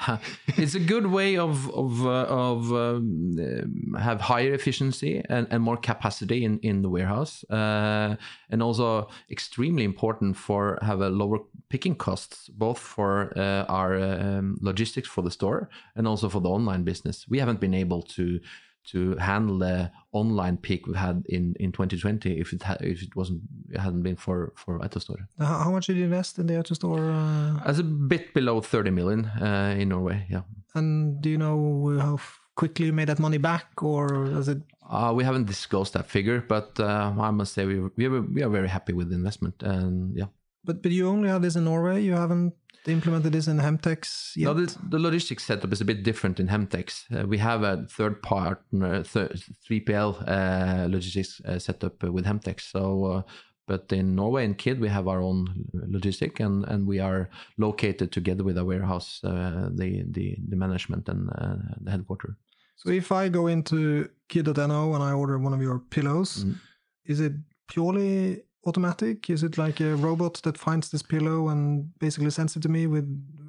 it's 0.48 0.76
a 0.76 0.80
good 0.80 1.08
way 1.08 1.38
of 1.38 1.70
of 1.72 2.06
uh, 2.06 2.26
of 2.30 2.72
um, 2.72 3.38
um, 3.40 3.96
have 4.00 4.22
higher 4.22 4.54
efficiency 4.54 5.22
and, 5.30 5.48
and 5.50 5.64
more 5.64 5.78
capacity 5.78 6.44
in 6.44 6.60
in 6.60 6.82
the 6.82 6.90
warehouse, 6.90 7.44
uh, 7.50 8.16
and 8.50 8.64
also 8.64 9.10
extremely 9.30 9.84
important 9.84 10.38
for 10.38 10.78
have 10.82 11.02
a 11.02 11.10
lower 11.10 11.40
picking 11.70 11.96
costs 11.96 12.50
both 12.50 12.80
for 12.80 13.34
uh, 13.38 13.66
our 13.68 13.96
um, 14.00 14.58
logistics 14.62 15.08
for 15.08 15.22
the 15.22 15.32
store 15.32 15.70
and 15.96 16.08
also 16.08 16.30
for 16.30 16.42
the 16.42 16.50
online 16.50 16.84
business. 16.84 17.26
We 17.30 17.40
haven't 17.40 17.60
been 17.60 17.74
able 17.74 18.02
to 18.04 18.40
to 18.92 19.16
handle 19.18 19.60
the 19.60 19.92
online 20.12 20.58
peak 20.58 20.88
we 20.88 20.96
had 20.96 21.24
in, 21.30 21.56
in 21.60 21.72
2020 21.72 22.40
if 22.40 22.54
it 22.54 22.64
ha- 22.64 22.78
if 22.82 23.02
it 23.04 23.16
wasn't 23.16 23.42
it 23.70 23.80
hadn't 23.80 24.04
been 24.04 24.16
for 24.16 24.54
for 24.56 24.80
Autostore. 24.80 25.28
How, 25.38 25.64
how 25.66 25.72
much 25.72 25.88
did 25.88 25.98
you 25.98 26.06
invest 26.06 26.40
in 26.40 26.48
the 26.48 26.56
Autostore? 26.56 27.04
Uh, 27.14 27.70
As 27.70 27.80
a 27.80 27.84
bit 27.84 28.34
below 28.34 28.62
30 28.62 28.92
million 28.92 29.26
uh, 29.26 29.76
in 29.78 29.90
Norway, 29.90 30.26
yeah. 30.30 30.42
and 30.76 31.22
do 31.22 31.30
you 31.30 31.38
know 31.38 31.98
how 32.00 32.20
quickly 32.56 32.86
you 32.88 32.94
made 32.94 33.08
that 33.08 33.20
money 33.20 33.38
back, 33.38 33.84
or 33.84 34.26
is 34.40 34.48
it? 34.48 34.62
Uh, 34.90 35.14
we 35.16 35.24
haven't 35.24 35.46
disclosed 35.46 35.94
that 35.94 36.08
figure, 36.10 36.44
but 36.48 36.80
uh, 36.80 37.14
I 37.20 37.32
must 37.32 37.54
say 37.54 37.66
we 37.66 37.80
we 37.98 38.06
are, 38.06 38.22
we 38.22 38.44
are 38.44 38.50
very 38.50 38.68
happy 38.70 38.94
with 38.94 39.10
the 39.10 39.16
investment, 39.16 39.64
and 39.64 40.18
yeah. 40.18 40.30
But 40.66 40.82
but 40.82 40.92
you 40.92 41.08
only 41.08 41.30
have 41.30 41.42
this 41.42 41.56
in 41.56 41.64
Norway. 41.64 42.02
You 42.04 42.14
haven't 42.14 42.54
implemented 42.88 43.34
this 43.34 43.48
in 43.48 43.58
Hemtex 43.58 44.36
yet. 44.36 44.46
No, 44.46 44.54
the, 44.54 44.76
the 44.90 45.00
logistics 45.00 45.46
setup 45.46 45.72
is 45.74 45.82
a 45.82 45.86
bit 45.86 46.04
different 46.04 46.40
in 46.40 46.48
Hemtex. 46.48 47.04
Uh, 47.12 47.28
we 47.28 47.38
have 47.38 47.64
a 47.64 47.86
third 47.90 48.22
partner, 48.22 49.04
th- 49.04 49.32
3PL 49.70 50.28
uh, 50.28 50.88
logistics 50.90 51.42
uh, 51.46 51.60
setup 51.60 52.02
with 52.04 52.26
Hemtex. 52.26 52.62
So, 52.72 53.06
uh, 53.06 53.22
but 53.68 53.92
in 53.92 54.16
Norway 54.16 54.46
and 54.46 54.58
Kid, 54.58 54.80
we 54.80 54.88
have 54.90 55.08
our 55.08 55.22
own 55.22 55.66
logistic, 55.76 56.40
and, 56.40 56.66
and 56.66 56.88
we 56.88 57.00
are 57.00 57.30
located 57.58 58.12
together 58.12 58.44
with 58.44 58.58
our 58.58 58.66
warehouse, 58.66 59.20
uh, 59.24 59.70
the, 59.76 60.04
the 60.10 60.38
the 60.50 60.56
management 60.56 61.08
and 61.10 61.30
uh, 61.38 61.56
the 61.82 61.92
headquarter. 61.92 62.36
So 62.78 62.90
if 62.90 63.12
I 63.12 63.30
go 63.30 63.46
into 63.48 64.10
kid.no 64.30 64.94
and 64.96 65.04
I 65.04 65.12
order 65.12 65.38
one 65.38 65.54
of 65.54 65.62
your 65.62 65.80
pillows, 65.92 66.46
Mhm. 66.46 66.56
is 67.06 67.20
it 67.20 67.34
purely 67.68 68.42
automatic? 68.66 69.30
Is 69.30 69.44
it 69.44 69.58
like 69.58 69.80
a 69.80 69.96
robot 69.96 70.42
that 70.44 70.58
finds 70.58 70.90
this 70.90 71.02
pillow 71.04 71.50
and 71.50 71.98
basically 72.00 72.30
sends 72.30 72.56
it 72.56 72.62
to 72.64 72.70
me 72.70 72.88
with 72.88 73.06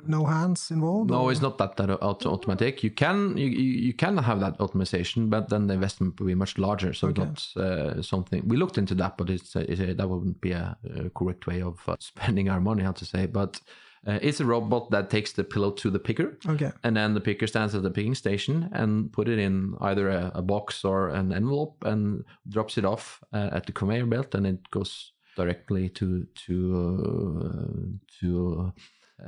no 0.07 0.25
hands 0.25 0.71
involved? 0.71 1.11
No, 1.11 1.23
or- 1.23 1.33
it's 1.33 1.41
not 1.43 1.59
that, 1.59 1.77
that 1.77 1.91
auto- 2.03 2.31
automatic. 2.33 2.83
You 2.83 2.91
can 2.91 3.37
you, 3.37 3.49
you 3.49 3.93
can 3.95 4.17
have 4.19 4.41
that 4.41 4.61
automation, 4.61 5.29
but 5.29 5.49
then 5.49 5.67
the 5.67 5.75
investment 5.75 6.19
will 6.21 6.27
be 6.29 6.35
much 6.35 6.59
larger. 6.59 6.93
So 6.93 7.09
Okay. 7.09 7.25
that's 7.25 7.57
uh, 7.57 8.03
something 8.03 8.43
we 8.47 8.57
looked 8.57 8.79
into 8.79 8.95
that, 8.97 9.17
but 9.19 9.31
it's, 9.31 9.55
it's 9.57 9.81
uh, 9.81 9.95
that 9.97 10.09
wouldn't 10.09 10.41
be 10.41 10.53
a, 10.53 10.77
a 11.05 11.11
correct 11.11 11.47
way 11.47 11.61
of 11.63 11.79
uh, 11.89 11.97
spending 12.01 12.49
our 12.49 12.61
money, 12.61 12.83
how 12.83 12.93
to 12.93 13.05
say. 13.05 13.27
But 13.27 13.61
uh, 14.07 14.19
it's 14.23 14.41
a 14.41 14.45
robot 14.45 14.91
that 14.91 15.11
takes 15.11 15.33
the 15.33 15.45
pillow 15.45 15.71
to 15.73 15.91
the 15.91 15.99
picker, 15.99 16.39
Okay. 16.47 16.71
and 16.83 16.97
then 16.97 17.15
the 17.15 17.21
picker 17.21 17.47
stands 17.47 17.75
at 17.75 17.83
the 17.83 17.91
picking 17.91 18.15
station 18.15 18.69
and 18.73 19.13
put 19.13 19.29
it 19.29 19.39
in 19.39 19.75
either 19.81 20.09
a, 20.09 20.31
a 20.35 20.43
box 20.43 20.85
or 20.85 21.11
an 21.11 21.33
envelope 21.33 21.77
and 21.85 22.25
drops 22.49 22.79
it 22.79 22.85
off 22.85 23.21
uh, 23.33 23.51
at 23.53 23.67
the 23.67 23.73
conveyor 23.73 24.07
belt, 24.07 24.35
and 24.35 24.47
it 24.47 24.71
goes 24.71 25.13
directly 25.37 25.89
to 25.89 26.27
to 26.47 26.57
uh, 27.45 27.99
to 28.21 28.73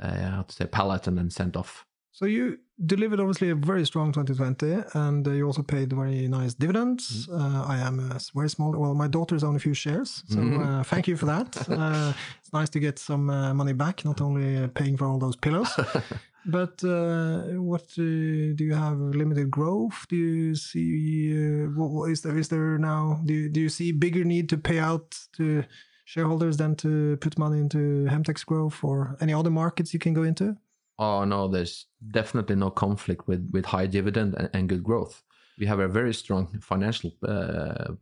uh, 0.01 0.29
how 0.31 0.41
to 0.43 0.53
say 0.53 0.65
pallet 0.65 1.07
and 1.07 1.17
then 1.17 1.29
sent 1.29 1.55
off. 1.55 1.85
So 2.11 2.25
you 2.25 2.57
delivered 2.85 3.19
obviously 3.19 3.49
a 3.49 3.55
very 3.55 3.85
strong 3.85 4.11
2020, 4.11 4.83
and 4.93 5.27
uh, 5.27 5.31
you 5.31 5.45
also 5.45 5.63
paid 5.63 5.93
very 5.93 6.27
nice 6.27 6.53
dividends. 6.53 7.27
Mm-hmm. 7.27 7.41
Uh, 7.41 7.63
I 7.65 7.77
am 7.79 7.99
a 7.99 8.19
very 8.35 8.49
small. 8.49 8.71
Well, 8.71 8.93
my 8.93 9.07
daughter's 9.07 9.43
own 9.43 9.55
a 9.55 9.59
few 9.59 9.73
shares, 9.73 10.23
so 10.27 10.37
Mhm. 10.37 10.65
uh, 10.65 10.83
thank 10.83 11.07
you 11.07 11.15
for 11.17 11.25
that. 11.27 11.49
uh, 11.69 12.13
it's 12.39 12.53
nice 12.53 12.69
to 12.69 12.79
get 12.79 12.99
some 12.99 13.29
uh, 13.29 13.53
money 13.53 13.73
back, 13.73 14.03
not 14.05 14.21
only 14.21 14.57
uh, 14.57 14.67
paying 14.73 14.97
for 14.97 15.05
all 15.07 15.19
those 15.19 15.35
pillows. 15.35 15.71
but 16.45 16.83
uh, 16.83 17.41
what 17.71 17.87
do 17.95 18.55
you 18.59 18.73
have? 18.73 18.97
Limited 18.99 19.49
growth? 19.49 20.05
Do 20.09 20.15
you 20.15 20.55
see? 20.55 20.85
Uh, 21.33 21.67
what, 21.77 21.89
what 21.91 22.11
is 22.11 22.21
there? 22.21 22.37
Is 22.37 22.49
there 22.49 22.77
now? 22.77 23.21
Do 23.25 23.33
you, 23.33 23.49
do 23.49 23.59
you 23.61 23.69
see 23.69 23.91
bigger 23.91 24.23
need 24.23 24.49
to 24.49 24.57
pay 24.57 24.79
out 24.79 25.17
to 25.37 25.63
shareholders 26.05 26.57
than 26.57 26.75
to 26.75 27.17
put 27.21 27.37
money 27.37 27.59
into 27.59 28.07
Hemtex 28.09 28.45
growth 28.45 28.83
or 28.83 29.15
any 29.21 29.33
other 29.33 29.49
markets 29.49 29.93
you 29.93 29.99
can 29.99 30.13
go 30.13 30.23
into? 30.23 30.57
Oh 30.99 31.23
no, 31.23 31.47
there's 31.47 31.87
definitely 32.11 32.55
no 32.55 32.69
conflict 32.69 33.27
with 33.27 33.49
with 33.51 33.65
high 33.65 33.87
dividend 33.87 34.35
and, 34.35 34.49
and 34.53 34.69
good 34.69 34.83
growth. 34.83 35.23
we 35.57 35.65
have 35.65 35.79
a 35.79 35.87
very 35.87 36.13
strong 36.13 36.47
financial 36.61 37.11
uh, 37.27 37.93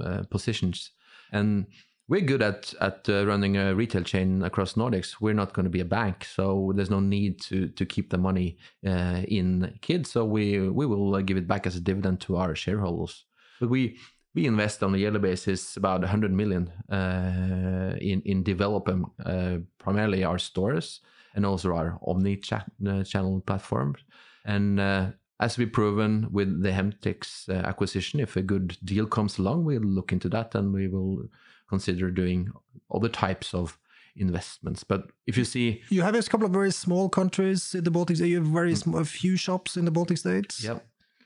uh, 0.00 0.22
positions, 0.30 0.92
and 1.32 1.66
we're 2.08 2.20
good 2.20 2.42
at 2.42 2.72
at 2.80 3.08
uh, 3.08 3.26
running 3.26 3.56
a 3.56 3.74
retail 3.74 4.02
chain 4.02 4.42
across 4.42 4.74
Nordics. 4.74 5.16
We're 5.20 5.34
not 5.34 5.52
going 5.52 5.64
to 5.64 5.70
be 5.70 5.80
a 5.80 5.84
bank, 5.84 6.24
so 6.24 6.72
there's 6.74 6.90
no 6.90 7.00
need 7.00 7.40
to 7.42 7.68
to 7.68 7.84
keep 7.84 8.10
the 8.10 8.18
money 8.18 8.58
uh, 8.86 9.22
in 9.28 9.78
kids. 9.80 10.10
So 10.10 10.24
we 10.24 10.68
we 10.68 10.86
will 10.86 11.14
uh, 11.14 11.22
give 11.22 11.36
it 11.36 11.48
back 11.48 11.66
as 11.66 11.76
a 11.76 11.80
dividend 11.80 12.20
to 12.22 12.36
our 12.36 12.54
shareholders. 12.54 13.24
But 13.60 13.70
we 13.70 13.98
we 14.34 14.46
invest 14.46 14.82
on 14.82 14.94
a 14.94 14.98
yearly 14.98 15.18
basis 15.18 15.76
about 15.76 16.00
100 16.02 16.32
million 16.32 16.68
uh, 16.90 17.96
in 18.00 18.22
in 18.22 18.42
developing 18.42 19.04
uh, 19.24 19.58
primarily 19.78 20.24
our 20.24 20.38
stores 20.38 21.00
and 21.36 21.46
also 21.46 21.74
our 21.74 21.98
omni 22.04 22.42
uh, 22.50 23.04
channel 23.04 23.40
platforms. 23.46 24.00
And 24.44 24.80
uh, 24.80 25.10
as 25.38 25.58
we've 25.58 25.72
proven 25.72 26.28
with 26.32 26.62
the 26.62 26.70
Hemtex 26.70 27.48
uh, 27.48 27.66
acquisition, 27.66 28.20
if 28.20 28.36
a 28.36 28.42
good 28.42 28.76
deal 28.84 29.06
comes 29.06 29.38
along, 29.38 29.64
we'll 29.64 29.82
look 29.82 30.12
into 30.12 30.28
that 30.30 30.54
and 30.54 30.72
we 30.72 30.88
will 30.88 31.28
consider 31.68 32.10
doing 32.10 32.50
other 32.92 33.08
types 33.08 33.54
of 33.54 33.78
investments. 34.16 34.82
But 34.82 35.10
if 35.26 35.36
you 35.36 35.44
see, 35.44 35.82
you 35.90 36.02
have 36.02 36.14
a 36.14 36.22
couple 36.22 36.46
of 36.46 36.52
very 36.52 36.72
small 36.72 37.08
countries 37.08 37.74
in 37.74 37.84
the 37.84 37.90
Baltics. 37.90 38.26
You 38.26 38.36
have 38.36 38.46
very 38.46 38.72
mm. 38.72 38.78
small, 38.78 38.98
a 39.00 39.04
few 39.04 39.36
shops 39.36 39.76
in 39.76 39.84
the 39.84 39.90
Baltic 39.90 40.18
states. 40.18 40.64
Yeah, 40.64 40.78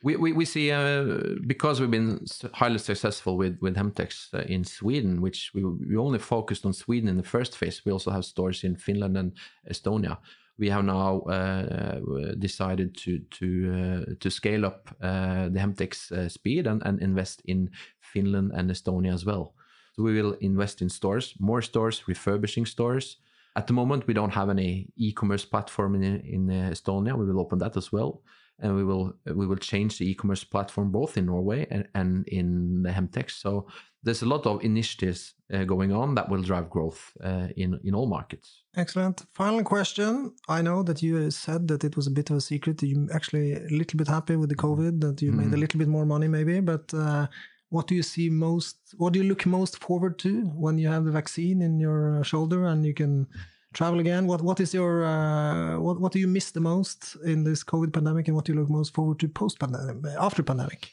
we 0.03 0.17
we, 0.17 0.33
we 0.33 0.45
see 0.45 0.71
uh, 0.71 1.05
because 1.47 1.81
we've 1.81 1.91
been 1.91 2.25
highly 2.55 2.79
successful 2.79 3.37
with 3.37 3.59
with 3.61 3.77
Hemtex 3.77 4.33
uh, 4.35 4.43
in 4.49 4.65
Sweden, 4.65 5.21
which 5.21 5.53
we 5.55 5.65
we 5.65 5.97
only 5.97 6.19
focused 6.19 6.65
on 6.65 6.73
Sweden 6.73 7.09
in 7.09 7.17
the 7.17 7.23
first 7.23 7.57
phase. 7.57 7.83
We 7.85 7.93
also 7.93 8.11
have 8.11 8.25
stores 8.25 8.65
in 8.65 8.77
Finland 8.77 9.17
and 9.17 9.33
Estonia. 9.71 10.19
We 10.59 10.71
have 10.71 10.85
now 10.85 11.21
uh, 11.21 12.35
decided 12.39 12.97
to 12.99 13.19
to 13.39 13.47
uh, 13.73 14.15
to 14.21 14.31
scale 14.31 14.67
up 14.67 14.89
uh, 15.03 15.49
the 15.49 15.59
Hemtex 15.59 16.13
uh, 16.13 16.29
speed 16.29 16.67
and, 16.67 16.83
and 16.85 17.03
invest 17.03 17.43
in 17.45 17.71
Finland 18.01 18.53
and 18.55 18.71
Estonia 18.71 19.13
as 19.13 19.25
well. 19.25 19.55
So 19.97 20.03
we 20.03 20.23
will 20.23 20.37
invest 20.41 20.81
in 20.83 20.89
stores, 20.89 21.35
more 21.39 21.63
stores, 21.63 22.09
refurbishing 22.09 22.67
stores. 22.67 23.19
At 23.55 23.67
the 23.67 23.73
moment, 23.73 24.07
we 24.07 24.15
don't 24.15 24.35
have 24.35 24.49
any 24.49 24.93
e-commerce 24.97 25.45
platform 25.45 25.95
in 25.95 26.21
in 26.21 26.49
Estonia. 26.49 27.17
We 27.19 27.27
will 27.27 27.41
open 27.41 27.59
that 27.59 27.77
as 27.77 27.93
well, 27.93 28.23
and 28.61 28.77
we 28.77 28.85
will 28.85 29.13
we 29.35 29.47
will 29.47 29.57
change 29.57 29.99
the 29.99 30.11
e-commerce 30.11 30.45
platform 30.45 30.91
both 30.91 31.17
in 31.17 31.27
Norway 31.27 31.67
and, 31.71 31.89
and 31.95 32.27
in 32.29 32.83
the 32.83 32.91
Hemtex. 32.91 33.33
So 33.33 33.67
there's 34.03 34.23
a 34.23 34.27
lot 34.27 34.47
of 34.47 34.65
initiatives 34.65 35.35
uh, 35.53 35.65
going 35.65 35.93
on 35.93 36.15
that 36.15 36.29
will 36.29 36.43
drive 36.43 36.71
growth 36.71 37.13
uh, 37.23 37.49
in 37.57 37.79
in 37.85 37.95
all 37.95 38.07
markets. 38.07 38.63
Excellent. 38.77 39.25
Final 39.33 39.63
question. 39.65 40.35
I 40.49 40.63
know 40.63 40.83
that 40.83 41.03
you 41.03 41.31
said 41.31 41.69
that 41.69 41.85
it 41.85 41.97
was 41.97 42.07
a 42.07 42.11
bit 42.11 42.31
of 42.31 42.37
a 42.37 42.41
secret. 42.41 42.83
You 42.83 43.09
actually 43.13 43.55
a 43.55 43.69
little 43.71 43.99
bit 43.99 44.09
happy 44.09 44.37
with 44.37 44.49
the 44.49 44.57
COVID 44.57 45.01
that 45.01 45.23
you 45.23 45.33
mm. 45.33 45.37
made 45.37 45.47
a 45.47 45.49
mm-hmm. 45.49 45.61
little 45.61 45.79
bit 45.79 45.89
more 45.89 46.07
money, 46.07 46.29
maybe, 46.29 46.61
but. 46.61 46.93
Uh, 46.95 47.27
what 47.73 47.87
do 47.87 47.95
you 47.95 48.03
see 48.03 48.29
most 48.29 48.77
what 48.97 49.13
do 49.13 49.21
you 49.21 49.29
look 49.29 49.47
most 49.47 49.79
forward 49.79 50.19
to 50.19 50.43
when 50.57 50.77
you 50.77 50.89
have 50.89 51.05
the 51.05 51.13
vaccine 51.13 51.63
in 51.63 51.79
your 51.79 52.23
shoulder 52.25 52.67
and 52.67 52.85
you 52.85 52.93
can 52.93 53.29
travel 53.73 54.01
again 54.01 54.27
what 54.27 54.43
what 54.43 54.59
is 54.61 54.75
your 54.75 55.05
uh, 55.05 55.79
what 55.79 56.01
what 56.01 56.13
do 56.13 56.19
you 56.19 56.27
miss 56.27 56.51
the 56.51 56.61
most 56.61 57.17
in 57.25 57.45
this 57.45 57.63
covid 57.63 57.93
pandemic 57.93 58.27
and 58.27 58.35
what 58.35 58.45
do 58.45 58.53
you 58.53 58.59
look 58.59 58.71
most 58.71 58.95
forward 58.95 59.19
to 59.19 59.29
post 59.29 59.59
pandemic 59.59 59.97
after 60.19 60.43
pandemic 60.43 60.91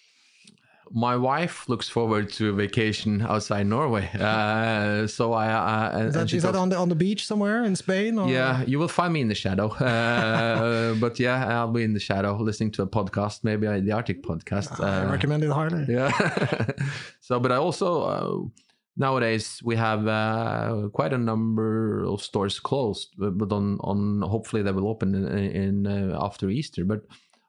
my 0.91 1.15
wife 1.15 1.67
looks 1.67 1.89
forward 1.89 2.31
to 2.33 2.49
a 2.49 2.53
vacation 2.53 3.21
outside 3.21 3.67
Norway. 3.67 4.09
Uh, 4.27 5.07
so 5.07 5.33
I, 5.33 5.47
I 5.47 6.01
is, 6.01 6.13
that, 6.13 6.33
is 6.33 6.43
that 6.43 6.55
on 6.55 6.69
the 6.69 6.75
on 6.75 6.89
the 6.89 6.95
beach 6.95 7.25
somewhere 7.25 7.63
in 7.63 7.75
Spain? 7.75 8.19
Or? 8.19 8.29
Yeah, 8.29 8.63
you 8.67 8.77
will 8.77 8.87
find 8.87 9.13
me 9.13 9.21
in 9.21 9.27
the 9.27 9.35
shadow. 9.35 9.75
Uh, 9.87 10.93
but 10.95 11.19
yeah, 11.19 11.59
I'll 11.59 11.71
be 11.71 11.83
in 11.83 11.93
the 11.93 11.99
shadow 11.99 12.37
listening 12.37 12.71
to 12.71 12.81
a 12.83 12.87
podcast, 12.87 13.43
maybe 13.43 13.67
the 13.67 13.91
Arctic 13.91 14.21
podcast. 14.21 14.83
I 14.83 15.05
uh, 15.05 15.11
recommend 15.11 15.43
it 15.43 15.49
highly. 15.49 15.85
Yeah. 15.87 16.11
so, 17.19 17.39
but 17.39 17.51
I 17.51 17.55
also 17.55 18.01
uh, 18.01 18.66
nowadays 18.97 19.61
we 19.63 19.75
have 19.75 20.07
uh, 20.07 20.89
quite 20.93 21.13
a 21.13 21.17
number 21.17 22.03
of 22.03 22.21
stores 22.21 22.59
closed, 22.59 23.13
but 23.17 23.51
on 23.51 23.77
on 23.81 24.21
hopefully 24.21 24.63
they 24.63 24.71
will 24.71 24.87
open 24.87 25.15
in, 25.15 25.27
in 25.27 25.87
uh, 25.87 26.17
after 26.21 26.49
Easter, 26.49 26.83
but 26.85 27.01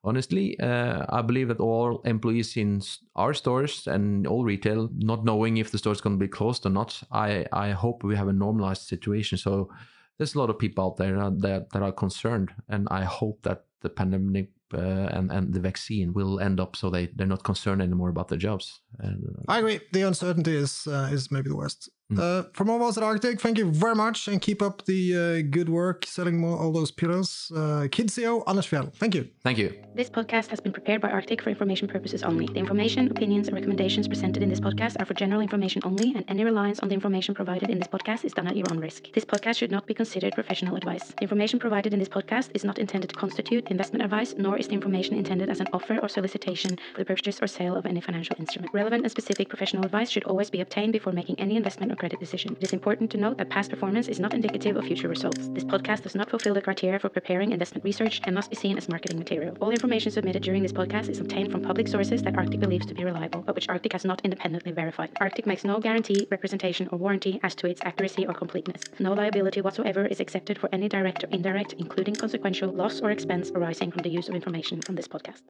honestly, 0.04 0.58
uh, 0.60 1.04
I 1.08 1.22
believe 1.22 1.48
that 1.48 1.60
all 1.60 2.00
employees 2.04 2.56
in 2.56 2.82
our 3.16 3.34
stores 3.34 3.86
and 3.86 4.26
all 4.26 4.44
retail, 4.44 4.88
not 4.94 5.24
knowing 5.24 5.56
if 5.56 5.70
the 5.70 5.78
store 5.78 5.92
is 5.92 6.00
going 6.00 6.16
to 6.18 6.24
be 6.24 6.28
closed 6.28 6.64
or 6.64 6.70
not, 6.70 7.02
I, 7.10 7.46
I 7.52 7.70
hope 7.70 8.04
we 8.04 8.16
have 8.16 8.28
a 8.28 8.32
normalized 8.32 8.82
situation. 8.82 9.38
So 9.38 9.70
there's 10.16 10.34
a 10.34 10.38
lot 10.38 10.50
of 10.50 10.58
people 10.58 10.84
out 10.84 10.96
there 10.96 11.16
that, 11.16 11.70
that 11.72 11.82
are 11.82 11.92
concerned, 11.92 12.50
and 12.68 12.88
I 12.90 13.04
hope 13.04 13.42
that 13.42 13.64
the 13.80 13.88
pandemic 13.88 14.50
uh, 14.74 15.08
and 15.12 15.30
and 15.30 15.54
the 15.54 15.60
vaccine 15.60 16.12
will 16.12 16.40
end 16.40 16.60
up 16.60 16.76
so 16.76 16.90
they 16.90 17.06
they're 17.16 17.26
not 17.26 17.44
concerned 17.44 17.82
anymore 17.82 18.10
about 18.10 18.28
their 18.28 18.38
jobs. 18.38 18.80
And, 18.98 19.24
uh, 19.24 19.42
I 19.48 19.58
agree. 19.58 19.80
The 19.92 20.02
uncertainty 20.02 20.56
is 20.56 20.86
uh, 20.86 21.08
is 21.12 21.30
maybe 21.30 21.48
the 21.48 21.56
worst. 21.56 21.90
Mm. 22.10 22.18
Uh, 22.18 22.48
from 22.54 22.70
all 22.70 22.76
of 22.76 22.82
us 22.82 22.96
at 22.96 23.02
Arctic, 23.02 23.38
thank 23.38 23.58
you 23.58 23.70
very 23.70 23.94
much 23.94 24.28
and 24.28 24.40
keep 24.40 24.62
up 24.62 24.86
the 24.86 25.14
uh, 25.14 25.48
good 25.50 25.68
work 25.68 26.06
selling 26.06 26.40
more 26.40 26.56
all 26.56 26.72
those 26.72 26.90
pillars. 26.90 27.52
Uh, 27.54 27.86
Kid 27.92 28.08
CEO 28.08 28.42
Anders 28.46 28.66
Fjeld, 28.66 28.94
thank 28.94 29.14
you. 29.14 29.28
Thank 29.44 29.58
you. 29.58 29.74
This 29.94 30.08
podcast 30.08 30.46
has 30.46 30.58
been 30.58 30.72
prepared 30.72 31.02
by 31.02 31.10
Arctic 31.10 31.42
for 31.42 31.50
information 31.50 31.86
purposes 31.86 32.22
only. 32.22 32.46
The 32.46 32.60
information, 32.60 33.10
opinions, 33.10 33.48
and 33.48 33.54
recommendations 33.54 34.08
presented 34.08 34.42
in 34.42 34.48
this 34.48 34.60
podcast 34.60 34.96
are 34.98 35.04
for 35.04 35.12
general 35.12 35.42
information 35.42 35.82
only, 35.84 36.14
and 36.14 36.24
any 36.28 36.44
reliance 36.44 36.80
on 36.80 36.88
the 36.88 36.94
information 36.94 37.34
provided 37.34 37.68
in 37.68 37.78
this 37.78 37.88
podcast 37.88 38.24
is 38.24 38.32
done 38.32 38.46
at 38.46 38.56
your 38.56 38.66
own 38.70 38.78
risk. 38.78 39.12
This 39.12 39.26
podcast 39.26 39.56
should 39.56 39.70
not 39.70 39.86
be 39.86 39.92
considered 39.92 40.32
professional 40.32 40.76
advice. 40.76 41.08
The 41.08 41.22
information 41.22 41.58
provided 41.58 41.92
in 41.92 41.98
this 41.98 42.08
podcast 42.08 42.52
is 42.54 42.64
not 42.64 42.78
intended 42.78 43.10
to 43.10 43.16
constitute 43.16 43.68
investment 43.68 44.02
advice, 44.02 44.34
nor 44.38 44.56
is 44.56 44.68
the 44.68 44.74
information 44.74 45.14
intended 45.14 45.50
as 45.50 45.60
an 45.60 45.68
offer 45.74 45.98
or 45.98 46.08
solicitation 46.08 46.78
for 46.94 47.00
the 47.00 47.04
purchase 47.04 47.42
or 47.42 47.46
sale 47.46 47.76
of 47.76 47.84
any 47.84 48.00
financial 48.00 48.36
instrument. 48.38 48.72
Relevant 48.72 49.02
and 49.02 49.10
specific 49.10 49.50
professional 49.50 49.84
advice 49.84 50.08
should 50.08 50.24
always 50.24 50.48
be 50.48 50.62
obtained 50.62 50.94
before 50.94 51.12
making 51.12 51.38
any 51.38 51.56
investment 51.56 51.92
or 51.92 51.97
credit 51.98 52.20
decision. 52.20 52.56
It 52.60 52.64
is 52.64 52.72
important 52.72 53.10
to 53.10 53.18
note 53.18 53.38
that 53.38 53.50
past 53.50 53.70
performance 53.70 54.08
is 54.08 54.20
not 54.20 54.32
indicative 54.32 54.76
of 54.76 54.84
future 54.84 55.08
results. 55.08 55.48
This 55.48 55.64
podcast 55.64 56.02
does 56.02 56.14
not 56.14 56.30
fulfill 56.30 56.54
the 56.54 56.62
criteria 56.62 56.98
for 56.98 57.08
preparing 57.08 57.52
investment 57.52 57.84
research 57.84 58.20
and 58.24 58.34
must 58.34 58.50
be 58.50 58.56
seen 58.56 58.78
as 58.78 58.88
marketing 58.88 59.18
material. 59.18 59.56
All 59.60 59.70
information 59.70 60.12
submitted 60.12 60.42
during 60.42 60.62
this 60.62 60.72
podcast 60.72 61.08
is 61.08 61.18
obtained 61.18 61.50
from 61.52 61.62
public 61.62 61.88
sources 61.88 62.22
that 62.22 62.36
Arctic 62.36 62.60
believes 62.60 62.86
to 62.86 62.94
be 62.94 63.04
reliable, 63.04 63.42
but 63.42 63.54
which 63.54 63.68
Arctic 63.68 63.92
has 63.92 64.04
not 64.04 64.20
independently 64.24 64.72
verified. 64.72 65.10
Arctic 65.20 65.46
makes 65.46 65.64
no 65.64 65.80
guarantee, 65.80 66.26
representation, 66.30 66.88
or 66.92 66.98
warranty 66.98 67.40
as 67.42 67.54
to 67.56 67.66
its 67.66 67.80
accuracy 67.84 68.26
or 68.26 68.34
completeness. 68.34 68.82
No 68.98 69.12
liability 69.12 69.60
whatsoever 69.60 70.06
is 70.06 70.20
accepted 70.20 70.58
for 70.58 70.68
any 70.72 70.88
direct 70.88 71.24
or 71.24 71.28
indirect, 71.28 71.74
including 71.78 72.14
consequential, 72.14 72.70
loss 72.72 73.00
or 73.00 73.10
expense 73.10 73.50
arising 73.54 73.90
from 73.90 74.02
the 74.02 74.10
use 74.10 74.28
of 74.28 74.34
information 74.34 74.80
from 74.80 74.94
this 74.94 75.08
podcast. 75.08 75.42